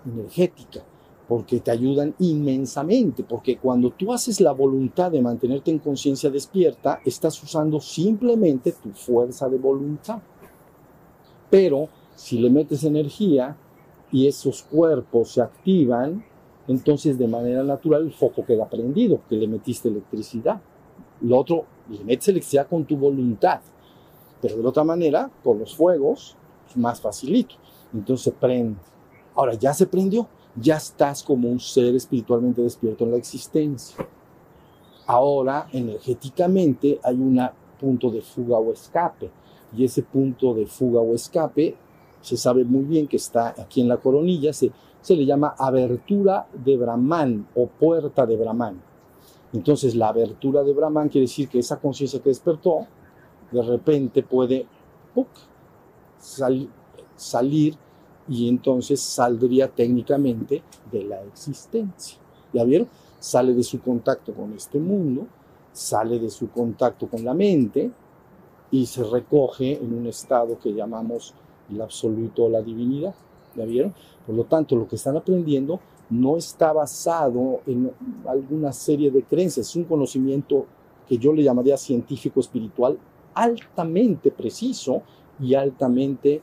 energética, 0.05 0.83
porque 1.31 1.61
te 1.61 1.71
ayudan 1.71 2.13
inmensamente, 2.19 3.23
porque 3.23 3.57
cuando 3.57 3.91
tú 3.91 4.13
haces 4.13 4.41
la 4.41 4.51
voluntad 4.51 5.13
de 5.13 5.23
mantenerte 5.23 5.71
en 5.71 5.79
conciencia 5.79 6.29
despierta, 6.29 6.99
estás 7.05 7.41
usando 7.41 7.79
simplemente 7.79 8.73
tu 8.73 8.91
fuerza 8.91 9.49
de 9.49 9.57
voluntad. 9.57 10.19
Pero 11.49 11.89
si 12.17 12.41
le 12.41 12.51
metes 12.51 12.83
energía 12.83 13.57
y 14.11 14.27
esos 14.27 14.65
cuerpos 14.65 15.31
se 15.31 15.41
activan, 15.41 16.25
entonces 16.67 17.17
de 17.17 17.29
manera 17.29 17.63
natural 17.63 18.07
el 18.07 18.13
foco 18.13 18.45
queda 18.45 18.69
prendido, 18.69 19.21
que 19.29 19.37
le 19.37 19.47
metiste 19.47 19.89
electricidad. 19.89 20.61
Lo 21.21 21.39
otro, 21.39 21.65
le 21.91 22.03
metes 22.03 22.27
electricidad 22.27 22.67
con 22.67 22.85
tu 22.85 22.97
voluntad, 22.97 23.61
pero 24.43 24.57
de 24.57 24.67
otra 24.67 24.83
manera, 24.83 25.31
por 25.45 25.57
los 25.57 25.77
fuegos, 25.77 26.35
es 26.69 26.77
más 26.77 27.01
facilito. 27.01 27.55
Entonces 27.95 28.35
prende. 28.41 28.81
Ahora 29.37 29.55
ya 29.55 29.73
se 29.73 29.87
prendió, 29.87 30.27
ya 30.57 30.77
estás 30.77 31.23
como 31.23 31.49
un 31.49 31.61
ser 31.61 31.95
espiritualmente 31.95 32.63
despierto 32.63 33.05
en 33.05 33.13
la 33.13 33.17
existencia. 33.17 33.97
Ahora, 35.07 35.69
energéticamente, 35.73 37.01
hay 37.03 37.17
un 37.17 37.41
punto 37.79 38.11
de 38.11 38.21
fuga 38.21 38.59
o 38.59 38.73
escape. 38.73 39.31
Y 39.77 39.85
ese 39.85 40.03
punto 40.03 40.55
de 40.55 40.67
fuga 40.67 41.01
o 41.01 41.15
escape 41.15 41.77
se 42.21 42.37
sabe 42.37 42.65
muy 42.65 42.85
bien 42.85 43.07
que 43.07 43.17
está 43.17 43.55
aquí 43.57 43.81
en 43.81 43.89
la 43.89 43.97
coronilla, 43.97 44.53
se 44.53 44.73
le 45.09 45.25
llama 45.25 45.55
abertura 45.59 46.47
de 46.53 46.77
Brahman 46.77 47.47
o 47.55 47.67
puerta 47.67 48.27
de 48.27 48.37
Brahman. 48.37 48.83
Entonces 49.53 49.95
la 49.95 50.09
abertura 50.09 50.63
de 50.63 50.73
Brahman 50.73 51.09
quiere 51.09 51.27
decir 51.27 51.49
que 51.49 51.59
esa 51.61 51.81
conciencia 51.81 52.21
que 52.21 52.29
despertó 52.29 52.87
de 53.51 53.63
repente 53.63 54.23
puede 54.23 54.67
salir 56.19 56.69
y 58.31 58.49
entonces 58.49 59.01
saldría 59.01 59.69
técnicamente 59.69 60.63
de 60.91 61.05
la 61.05 61.21
existencia. 61.25 62.17
¿Ya 62.53 62.63
vieron? 62.65 62.89
Sale 63.19 63.53
de 63.53 63.65
su 63.65 63.81
contacto 63.81 64.33
con 64.33 64.53
este 64.53 64.79
mundo, 64.79 65.27
sale 65.73 66.19
de 66.21 66.31
su 66.31 66.49
contacto 66.49 67.09
con 67.09 67.25
la 67.25 67.35
mente 67.35 67.91
y 68.71 68.87
se 68.87 69.03
recoge 69.03 69.73
en 69.73 69.93
un 69.93 70.07
estado 70.07 70.59
que 70.61 70.73
llamamos 70.73 71.35
el 71.71 71.83
absoluto 71.83 72.45
o 72.45 72.49
la 72.49 72.63
divinidad. 72.63 73.15
¿Ya 73.57 73.65
vieron? 73.65 73.93
Por 74.25 74.37
lo 74.37 74.45
tanto, 74.45 74.77
lo 74.77 74.87
que 74.87 74.95
están 74.95 75.17
aprendiendo 75.17 75.81
no 76.09 76.37
está 76.37 76.73
basado 76.73 77.61
en 77.67 77.91
alguna 78.29 78.73
serie 78.73 79.11
de 79.11 79.25
creencias, 79.25 79.69
es 79.69 79.77
un 79.77 79.85
conocimiento 79.85 80.67
que 81.09 81.19
yo 81.19 81.33
le 81.33 81.43
llamaría 81.43 81.77
científico 81.77 82.39
espiritual 82.39 82.97
altamente 83.35 84.31
preciso 84.31 85.03
y 85.41 85.55
altamente 85.55 86.41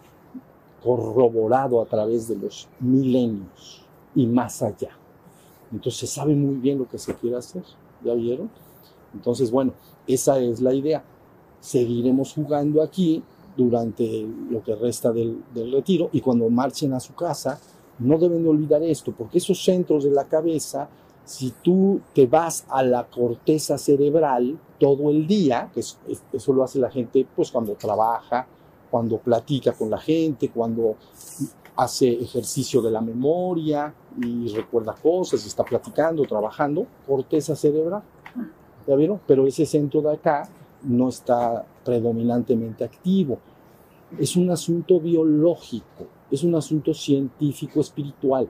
corroborado 0.83 1.81
a 1.81 1.85
través 1.85 2.27
de 2.27 2.35
los 2.35 2.67
milenios 2.79 3.83
y 4.15 4.25
más 4.25 4.61
allá. 4.61 4.91
Entonces 5.71 6.09
sabe 6.09 6.35
muy 6.35 6.55
bien 6.55 6.77
lo 6.79 6.87
que 6.87 6.97
se 6.97 7.13
quiere 7.15 7.37
hacer, 7.37 7.63
¿ya 8.03 8.13
vieron? 8.13 8.49
Entonces, 9.13 9.51
bueno, 9.51 9.73
esa 10.05 10.39
es 10.39 10.61
la 10.61 10.73
idea. 10.73 11.03
Seguiremos 11.59 12.33
jugando 12.33 12.81
aquí 12.81 13.23
durante 13.55 14.27
lo 14.49 14.63
que 14.63 14.75
resta 14.75 15.11
del, 15.11 15.43
retiro 15.71 16.09
y 16.13 16.21
cuando 16.21 16.49
marchen 16.49 16.93
a 16.93 16.99
su 16.99 17.15
casa, 17.15 17.59
no 17.99 18.17
deben 18.17 18.43
de 18.43 18.49
olvidar 18.49 18.83
esto, 18.83 19.11
porque 19.11 19.39
esos 19.39 19.63
centros 19.63 20.03
de 20.03 20.11
la 20.11 20.25
cabeza, 20.25 20.87
si 21.25 21.51
tú 21.63 21.99
te 22.13 22.27
vas 22.27 22.65
a 22.69 22.83
la 22.83 23.07
corteza 23.07 23.77
cerebral 23.77 24.59
todo 24.79 25.09
el 25.09 25.25
día, 25.25 25.71
que 25.73 25.79
eso 25.79 26.53
lo 26.53 26.63
hace 26.63 26.77
la 26.79 26.91
gente 26.91 27.25
pues 27.35 27.51
cuando 27.51 27.73
trabaja, 27.73 28.47
cuando 28.89 29.17
platica 29.17 29.73
con 29.73 29.89
la 29.89 29.97
gente, 29.97 30.50
cuando 30.50 30.95
hace 31.76 32.10
ejercicio 32.10 32.82
de 32.82 32.91
la 32.91 33.02
memoria 33.02 33.93
y 34.19 34.47
recuerda 34.50 34.95
cosas 34.95 35.43
y 35.45 35.47
está 35.47 35.63
platicando, 35.63 36.23
trabajando, 36.23 36.88
corteza 37.06 37.56
cerebral. 37.56 38.02
¿Ya 38.88 38.95
vieron? 38.95 39.19
Pero 39.28 39.45
ese 39.45 39.65
centro 39.65 40.02
de 40.02 40.13
acá 40.13 40.50
no 40.84 41.10
está 41.10 41.65
predominantemente 41.84 42.84
activo. 42.84 43.38
Es 44.17 44.36
un 44.36 44.50
asunto 44.50 45.00
biológico, 45.00 46.08
es 46.32 46.43
un 46.43 46.56
asunto 46.56 46.93
científico 46.93 47.82
espiritual. 47.82 48.47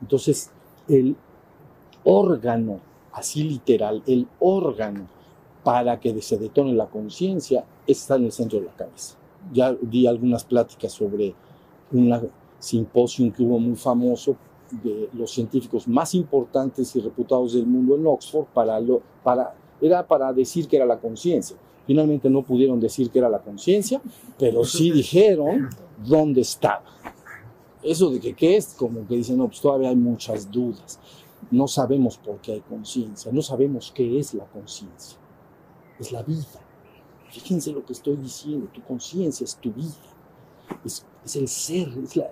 Entonces, 0.00 0.50
el 0.88 1.16
órgano, 2.04 2.80
así 3.12 3.42
literal, 3.44 4.02
el 4.06 4.26
órgano 4.38 5.06
para 5.62 6.00
que 6.00 6.20
se 6.22 6.38
detone 6.38 6.72
la 6.72 6.86
conciencia 6.86 7.64
está 7.86 8.16
en 8.16 8.24
el 8.24 8.32
centro 8.32 8.60
de 8.60 8.66
la 8.66 8.72
cabeza. 8.72 9.16
Ya 9.52 9.72
di 9.80 10.06
algunas 10.06 10.44
pláticas 10.44 10.92
sobre 10.92 11.34
un 11.90 12.30
simposio 12.58 13.32
que 13.32 13.42
hubo 13.42 13.58
muy 13.58 13.76
famoso 13.76 14.36
de 14.82 15.08
los 15.12 15.30
científicos 15.30 15.86
más 15.86 16.14
importantes 16.14 16.94
y 16.96 17.00
reputados 17.00 17.54
del 17.54 17.66
mundo 17.66 17.96
en 17.96 18.06
Oxford 18.06 18.46
para, 18.54 18.80
lo, 18.80 19.02
para 19.22 19.54
era 19.80 20.06
para 20.06 20.32
decir 20.32 20.68
que 20.68 20.76
era 20.76 20.86
la 20.86 20.98
conciencia. 20.98 21.56
Finalmente 21.86 22.30
no 22.30 22.42
pudieron 22.42 22.78
decir 22.78 23.10
que 23.10 23.18
era 23.18 23.28
la 23.28 23.40
conciencia, 23.40 24.00
pero 24.38 24.64
sí 24.64 24.90
dijeron 24.92 25.68
dónde 26.06 26.42
estaba. 26.42 26.84
Eso 27.82 28.10
de 28.10 28.20
que 28.20 28.34
qué 28.34 28.56
es, 28.56 28.74
como 28.74 29.06
que 29.06 29.16
dicen, 29.16 29.38
no, 29.38 29.48
pues 29.48 29.60
todavía 29.60 29.88
hay 29.88 29.96
muchas 29.96 30.50
dudas. 30.50 31.00
No 31.50 31.66
sabemos 31.66 32.16
por 32.16 32.36
qué 32.36 32.52
hay 32.52 32.60
conciencia, 32.60 33.32
no 33.32 33.42
sabemos 33.42 33.90
qué 33.92 34.18
es 34.18 34.32
la 34.34 34.44
conciencia. 34.44 35.18
Es 35.98 36.12
la 36.12 36.22
vida. 36.22 36.61
Fíjense 37.32 37.72
lo 37.72 37.84
que 37.84 37.94
estoy 37.94 38.16
diciendo, 38.16 38.68
tu 38.72 38.82
conciencia 38.82 39.44
es 39.44 39.56
tu 39.56 39.72
vida. 39.72 39.88
Es, 40.84 41.04
el 41.34 41.48
ser, 41.48 41.88
es 42.04 42.14
la, 42.14 42.28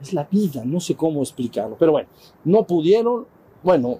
es 0.00 0.12
la 0.12 0.24
vida, 0.24 0.62
no 0.64 0.78
sé 0.78 0.94
cómo 0.94 1.22
explicarlo. 1.22 1.76
Pero 1.78 1.92
bueno, 1.92 2.08
no 2.44 2.66
pudieron, 2.66 3.26
bueno, 3.62 3.98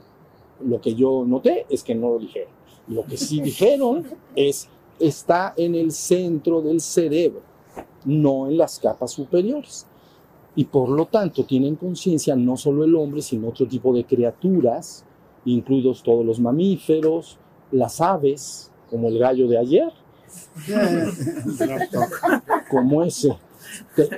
lo 0.63 0.79
que 0.79 0.95
yo 0.95 1.25
noté 1.27 1.65
es 1.71 1.83
que 1.83 1.95
no 1.95 2.11
lo 2.11 2.19
dijeron. 2.19 2.53
Lo 2.87 3.05
que 3.05 3.17
sí 3.17 3.41
dijeron 3.41 4.05
es, 4.37 4.69
está 5.01 5.55
en 5.57 5.75
el 5.75 5.91
centro 5.93 6.61
del 6.61 6.83
cerebro, 6.83 7.41
no 8.05 8.47
en 8.47 8.59
las 8.59 8.79
capas 8.79 9.13
superiores. 9.13 9.87
Y 10.55 10.65
por 10.65 10.91
lo 10.91 11.07
tanto 11.07 11.45
tienen 11.45 11.77
conciencia 11.77 12.37
no 12.37 12.59
solo 12.59 12.85
el 12.85 12.95
hombre, 12.95 13.23
sino 13.23 13.49
otro 13.49 13.67
tipo 13.67 13.95
de 13.95 14.05
criaturas, 14.05 15.05
incluidos 15.47 16.03
todos 16.03 16.27
los 16.27 16.41
mamíferos, 16.41 17.39
las 17.71 18.01
aves, 18.01 18.71
como 18.91 19.09
el 19.09 19.19
gallo 19.19 19.49
de 19.49 19.59
ayer, 19.59 19.93
como 22.71 23.03
ese. 23.03 23.37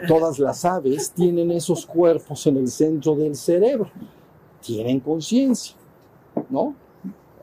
todas 0.06 0.38
las 0.38 0.64
aves 0.64 1.11
tienen 1.11 1.50
esos 1.50 1.87
cuerpos 1.87 2.46
en 2.46 2.56
el 2.56 2.68
centro 2.68 3.14
del 3.14 3.35
cerebro, 3.35 3.90
tienen 4.61 5.00
conciencia. 5.00 5.74
¿no? 6.48 6.74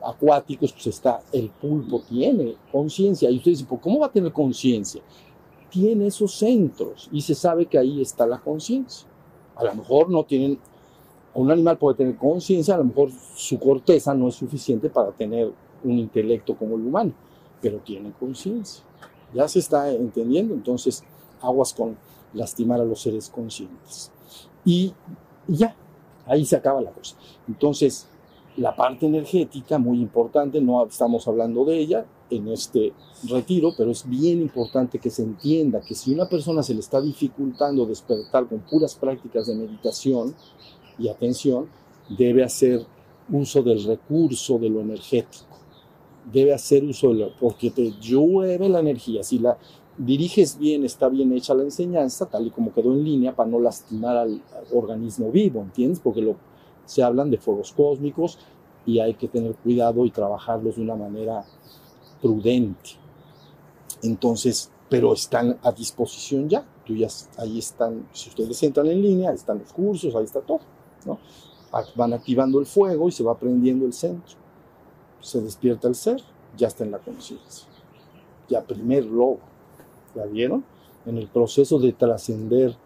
Acuáticos, 0.02 0.72
pues 0.72 0.86
está, 0.88 1.20
el 1.32 1.50
pulpo 1.50 2.02
tiene 2.08 2.56
conciencia. 2.70 3.30
Y 3.30 3.36
ustedes 3.38 3.58
dicen, 3.58 3.78
¿cómo 3.78 4.00
va 4.00 4.06
a 4.06 4.12
tener 4.12 4.32
conciencia? 4.32 5.02
Tiene 5.70 6.06
esos 6.06 6.34
centros 6.34 7.08
y 7.12 7.20
se 7.20 7.34
sabe 7.34 7.66
que 7.66 7.78
ahí 7.78 8.00
está 8.00 8.26
la 8.26 8.38
conciencia. 8.38 9.06
A 9.56 9.64
lo 9.64 9.74
mejor 9.74 10.08
no 10.08 10.24
tienen, 10.24 10.58
un 11.34 11.50
animal 11.50 11.78
puede 11.78 11.96
tener 11.96 12.16
conciencia, 12.16 12.74
a 12.74 12.78
lo 12.78 12.84
mejor 12.84 13.10
su 13.34 13.58
corteza 13.58 14.14
no 14.14 14.28
es 14.28 14.36
suficiente 14.36 14.88
para 14.88 15.10
tener 15.10 15.52
un 15.84 15.98
intelecto 15.98 16.56
como 16.56 16.76
el 16.76 16.86
humano, 16.86 17.12
pero 17.60 17.78
tiene 17.78 18.12
conciencia. 18.12 18.84
Ya 19.34 19.46
se 19.48 19.58
está 19.58 19.90
entendiendo, 19.90 20.54
entonces 20.54 21.04
aguas 21.40 21.72
con 21.74 21.96
lastimar 22.32 22.80
a 22.80 22.84
los 22.84 23.00
seres 23.00 23.28
conscientes. 23.28 24.10
Y 24.64 24.92
ya, 25.46 25.74
ahí 26.26 26.44
se 26.44 26.56
acaba 26.56 26.80
la 26.80 26.90
cosa. 26.90 27.16
Entonces, 27.46 28.08
la 28.56 28.74
parte 28.74 29.06
energética, 29.06 29.78
muy 29.78 30.00
importante, 30.00 30.60
no 30.60 30.84
estamos 30.84 31.26
hablando 31.28 31.64
de 31.64 31.78
ella 31.78 32.06
en 32.30 32.48
este 32.48 32.92
retiro, 33.28 33.72
pero 33.76 33.90
es 33.90 34.06
bien 34.08 34.40
importante 34.42 34.98
que 34.98 35.10
se 35.10 35.22
entienda 35.22 35.80
que 35.80 35.94
si 35.94 36.12
una 36.12 36.28
persona 36.28 36.62
se 36.62 36.74
le 36.74 36.80
está 36.80 37.00
dificultando 37.00 37.86
despertar 37.86 38.46
con 38.46 38.60
puras 38.60 38.94
prácticas 38.94 39.46
de 39.46 39.54
meditación 39.54 40.34
y 40.98 41.08
atención, 41.08 41.68
debe 42.08 42.42
hacer 42.42 42.84
uso 43.30 43.62
del 43.62 43.84
recurso 43.84 44.58
de 44.58 44.70
lo 44.70 44.80
energético. 44.80 45.47
Debe 46.32 46.52
hacer 46.52 46.84
uso 46.84 47.08
de 47.08 47.14
lo, 47.14 47.36
porque 47.36 47.70
te 47.70 47.92
llueve 48.00 48.68
la 48.68 48.80
energía. 48.80 49.22
Si 49.22 49.38
la 49.38 49.56
diriges 49.96 50.58
bien, 50.58 50.84
está 50.84 51.08
bien 51.08 51.32
hecha 51.32 51.54
la 51.54 51.64
enseñanza, 51.64 52.26
tal 52.26 52.46
y 52.46 52.50
como 52.50 52.72
quedó 52.72 52.92
en 52.92 53.04
línea, 53.04 53.34
para 53.34 53.50
no 53.50 53.58
lastimar 53.58 54.16
al, 54.16 54.40
organismo 54.72 55.30
vivo, 55.30 55.60
¿entiendes? 55.60 56.00
Porque 56.00 56.22
lo, 56.22 56.36
se 56.84 57.02
hablan 57.02 57.30
de 57.30 57.38
fuegos 57.38 57.72
cósmicos 57.72 58.38
y 58.86 59.00
hay 59.00 59.14
que 59.14 59.28
tener 59.28 59.54
cuidado 59.56 60.04
y 60.04 60.10
trabajarlos 60.10 60.76
de 60.76 60.82
una 60.82 60.94
manera 60.94 61.44
prudente. 62.22 62.90
Entonces, 64.02 64.70
pero 64.88 65.12
están 65.12 65.58
a 65.62 65.72
disposición 65.72 66.48
ya. 66.48 66.64
Tú 66.86 66.94
ya 66.94 67.08
ahí 67.36 67.58
están, 67.58 68.08
si 68.12 68.30
ustedes 68.30 68.62
entran 68.62 68.86
en 68.86 69.02
línea, 69.02 69.30
ahí 69.30 69.36
están 69.36 69.58
los 69.58 69.72
cursos, 69.72 70.14
ahí 70.14 70.24
está 70.24 70.40
todo. 70.40 70.60
¿no? 71.04 71.18
Van 71.96 72.12
activando 72.12 72.58
el 72.60 72.66
fuego 72.66 73.08
y 73.08 73.12
se 73.12 73.22
va 73.22 73.36
prendiendo 73.36 73.84
el 73.84 73.92
centro. 73.92 74.36
Se 75.20 75.40
despierta 75.40 75.88
el 75.88 75.94
ser, 75.94 76.22
ya 76.56 76.68
está 76.68 76.84
en 76.84 76.90
la 76.90 76.98
conciencia. 76.98 77.66
Ya 78.48 78.62
primer 78.62 79.04
logro. 79.04 79.40
¿Ya 80.14 80.24
vieron? 80.24 80.64
En 81.06 81.18
el 81.18 81.28
proceso 81.28 81.78
de 81.78 81.92
trascender 81.92 82.76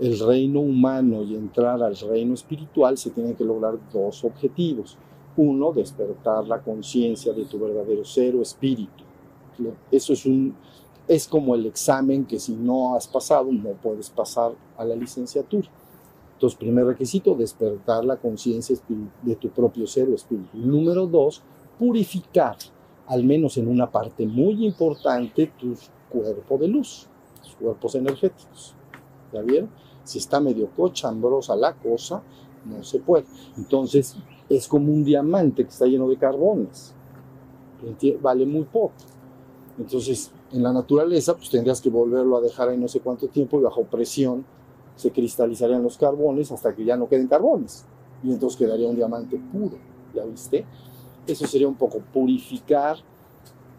el 0.00 0.18
reino 0.18 0.60
humano 0.60 1.22
y 1.22 1.34
entrar 1.34 1.82
al 1.82 1.96
reino 1.96 2.34
espiritual 2.34 2.96
se 2.96 3.10
tienen 3.10 3.34
que 3.34 3.44
lograr 3.44 3.78
dos 3.92 4.24
objetivos. 4.24 4.96
Uno, 5.36 5.72
despertar 5.72 6.46
la 6.46 6.60
conciencia 6.60 7.32
de 7.32 7.44
tu 7.44 7.58
verdadero 7.58 8.04
ser 8.04 8.34
o 8.34 8.42
espíritu. 8.42 9.04
Eso 9.90 10.12
es 10.12 10.26
un 10.26 10.54
es 11.08 11.26
como 11.26 11.54
el 11.54 11.66
examen 11.66 12.24
que 12.24 12.38
si 12.38 12.54
no 12.54 12.94
has 12.94 13.08
pasado 13.08 13.50
no 13.50 13.70
puedes 13.82 14.08
pasar 14.10 14.52
a 14.76 14.84
la 14.84 14.94
licenciatura. 14.94 15.68
Entonces, 16.42 16.58
primer 16.58 16.84
requisito, 16.84 17.36
despertar 17.36 18.04
la 18.04 18.16
conciencia 18.16 18.76
de 19.22 19.36
tu 19.36 19.48
propio 19.50 19.86
ser 19.86 20.08
o 20.08 20.14
espíritu. 20.16 20.58
Número 20.58 21.06
dos, 21.06 21.40
purificar, 21.78 22.56
al 23.06 23.22
menos 23.22 23.58
en 23.58 23.68
una 23.68 23.88
parte 23.88 24.26
muy 24.26 24.66
importante, 24.66 25.52
tu 25.56 25.76
cuerpo 26.10 26.58
de 26.58 26.66
luz, 26.66 27.06
tus 27.40 27.54
cuerpos 27.54 27.94
energéticos. 27.94 28.74
¿Ya 29.32 29.40
vieron? 29.40 29.70
Si 30.02 30.18
está 30.18 30.40
medio 30.40 30.68
cochambrosa 30.70 31.54
la 31.54 31.76
cosa, 31.76 32.24
no 32.64 32.82
se 32.82 32.98
puede. 32.98 33.26
Entonces, 33.56 34.16
es 34.48 34.66
como 34.66 34.92
un 34.92 35.04
diamante 35.04 35.62
que 35.62 35.70
está 35.70 35.86
lleno 35.86 36.08
de 36.08 36.16
carbones. 36.16 36.92
Vale 38.20 38.46
muy 38.46 38.64
poco. 38.64 38.94
Entonces, 39.78 40.32
en 40.50 40.64
la 40.64 40.72
naturaleza, 40.72 41.36
pues 41.36 41.50
tendrías 41.50 41.80
que 41.80 41.88
volverlo 41.88 42.36
a 42.36 42.40
dejar 42.40 42.68
ahí 42.68 42.78
no 42.78 42.88
sé 42.88 42.98
cuánto 42.98 43.28
tiempo 43.28 43.60
y 43.60 43.62
bajo 43.62 43.84
presión 43.84 44.44
se 44.96 45.10
cristalizarían 45.10 45.82
los 45.82 45.96
carbones 45.96 46.52
hasta 46.52 46.74
que 46.74 46.84
ya 46.84 46.96
no 46.96 47.08
queden 47.08 47.28
carbones. 47.28 47.84
Y 48.22 48.30
entonces 48.32 48.58
quedaría 48.58 48.88
un 48.88 48.96
diamante 48.96 49.40
puro. 49.52 49.76
¿Ya 50.14 50.24
viste? 50.24 50.64
Eso 51.26 51.46
sería 51.46 51.68
un 51.68 51.74
poco 51.74 52.00
purificar 52.12 52.96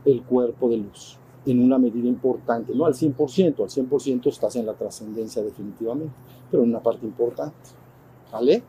el 0.05 0.23
cuerpo 0.23 0.69
de 0.69 0.77
luz 0.77 1.17
en 1.45 1.61
una 1.61 1.77
medida 1.77 2.07
importante, 2.07 2.73
no 2.73 2.85
al 2.85 2.93
100%, 2.93 3.63
al 3.63 3.69
100% 3.69 4.27
estás 4.27 4.55
en 4.55 4.65
la 4.65 4.73
trascendencia 4.73 5.43
definitivamente, 5.43 6.13
pero 6.49 6.63
en 6.63 6.69
una 6.69 6.81
parte 6.81 7.05
importante, 7.05 7.55
¿vale? 8.31 8.63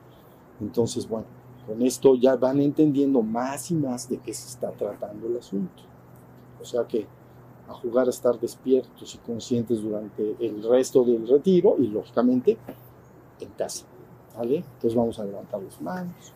Entonces, 0.61 1.09
bueno, 1.09 1.27
con 1.67 1.81
esto 1.83 2.17
ya 2.17 2.37
van 2.37 2.61
entendiendo 2.61 3.23
más 3.23 3.71
y 3.71 3.75
más 3.75 4.09
de 4.09 4.19
qué 4.19 4.35
se 4.35 4.49
está 4.49 4.71
tratando 4.73 5.29
el 5.29 5.39
asunto. 5.39 5.83
O 6.61 6.65
sea 6.65 6.85
que 6.87 7.07
a 7.69 7.75
jugar 7.75 8.07
a 8.07 8.11
estar 8.11 8.39
despiertos 8.39 9.15
y 9.15 9.19
conscientes 9.19 9.83
durante 9.83 10.37
el 10.41 10.63
resto 10.63 11.05
del 11.05 11.27
retiro 11.27 11.77
y 11.79 11.87
lógicamente 11.87 12.59
en 13.41 13.49
casa, 13.51 13.87
¿vale? 14.37 14.57
Entonces 14.57 14.95
vamos 14.95 15.19
a 15.19 15.25
levantar 15.25 15.63
las 15.63 15.81
manos. 15.81 16.33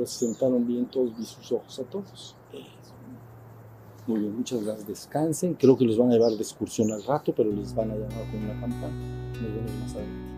Ahora 0.00 0.10
se 0.10 0.24
sentaron 0.24 0.66
bien 0.66 0.86
todos, 0.86 1.14
vi 1.14 1.26
sus 1.26 1.52
ojos 1.52 1.78
a 1.78 1.84
todos. 1.84 2.34
Muy 4.06 4.20
bien, 4.20 4.34
muchas 4.34 4.64
gracias. 4.64 4.86
Descansen. 4.86 5.52
Creo 5.52 5.76
que 5.76 5.84
los 5.84 5.98
van 5.98 6.08
a 6.08 6.12
llevar 6.14 6.30
de 6.30 6.38
excursión 6.38 6.90
al 6.90 7.04
rato, 7.04 7.34
pero 7.36 7.52
les 7.52 7.74
van 7.74 7.90
a 7.90 7.94
llamar 7.96 8.30
con 8.30 8.42
una 8.42 8.58
campana. 8.58 8.94
Nos 9.34 9.42
vemos 9.42 9.72
más 9.82 9.94
adelante. 9.94 10.30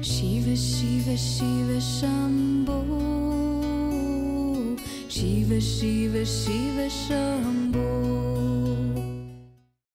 Shiva, 0.00 0.54
Shiva, 0.54 1.14
Shiva. 1.14 1.78
Shiva, 5.10 6.24
Shiva, 6.24 6.88
Shiva. 6.88 8.15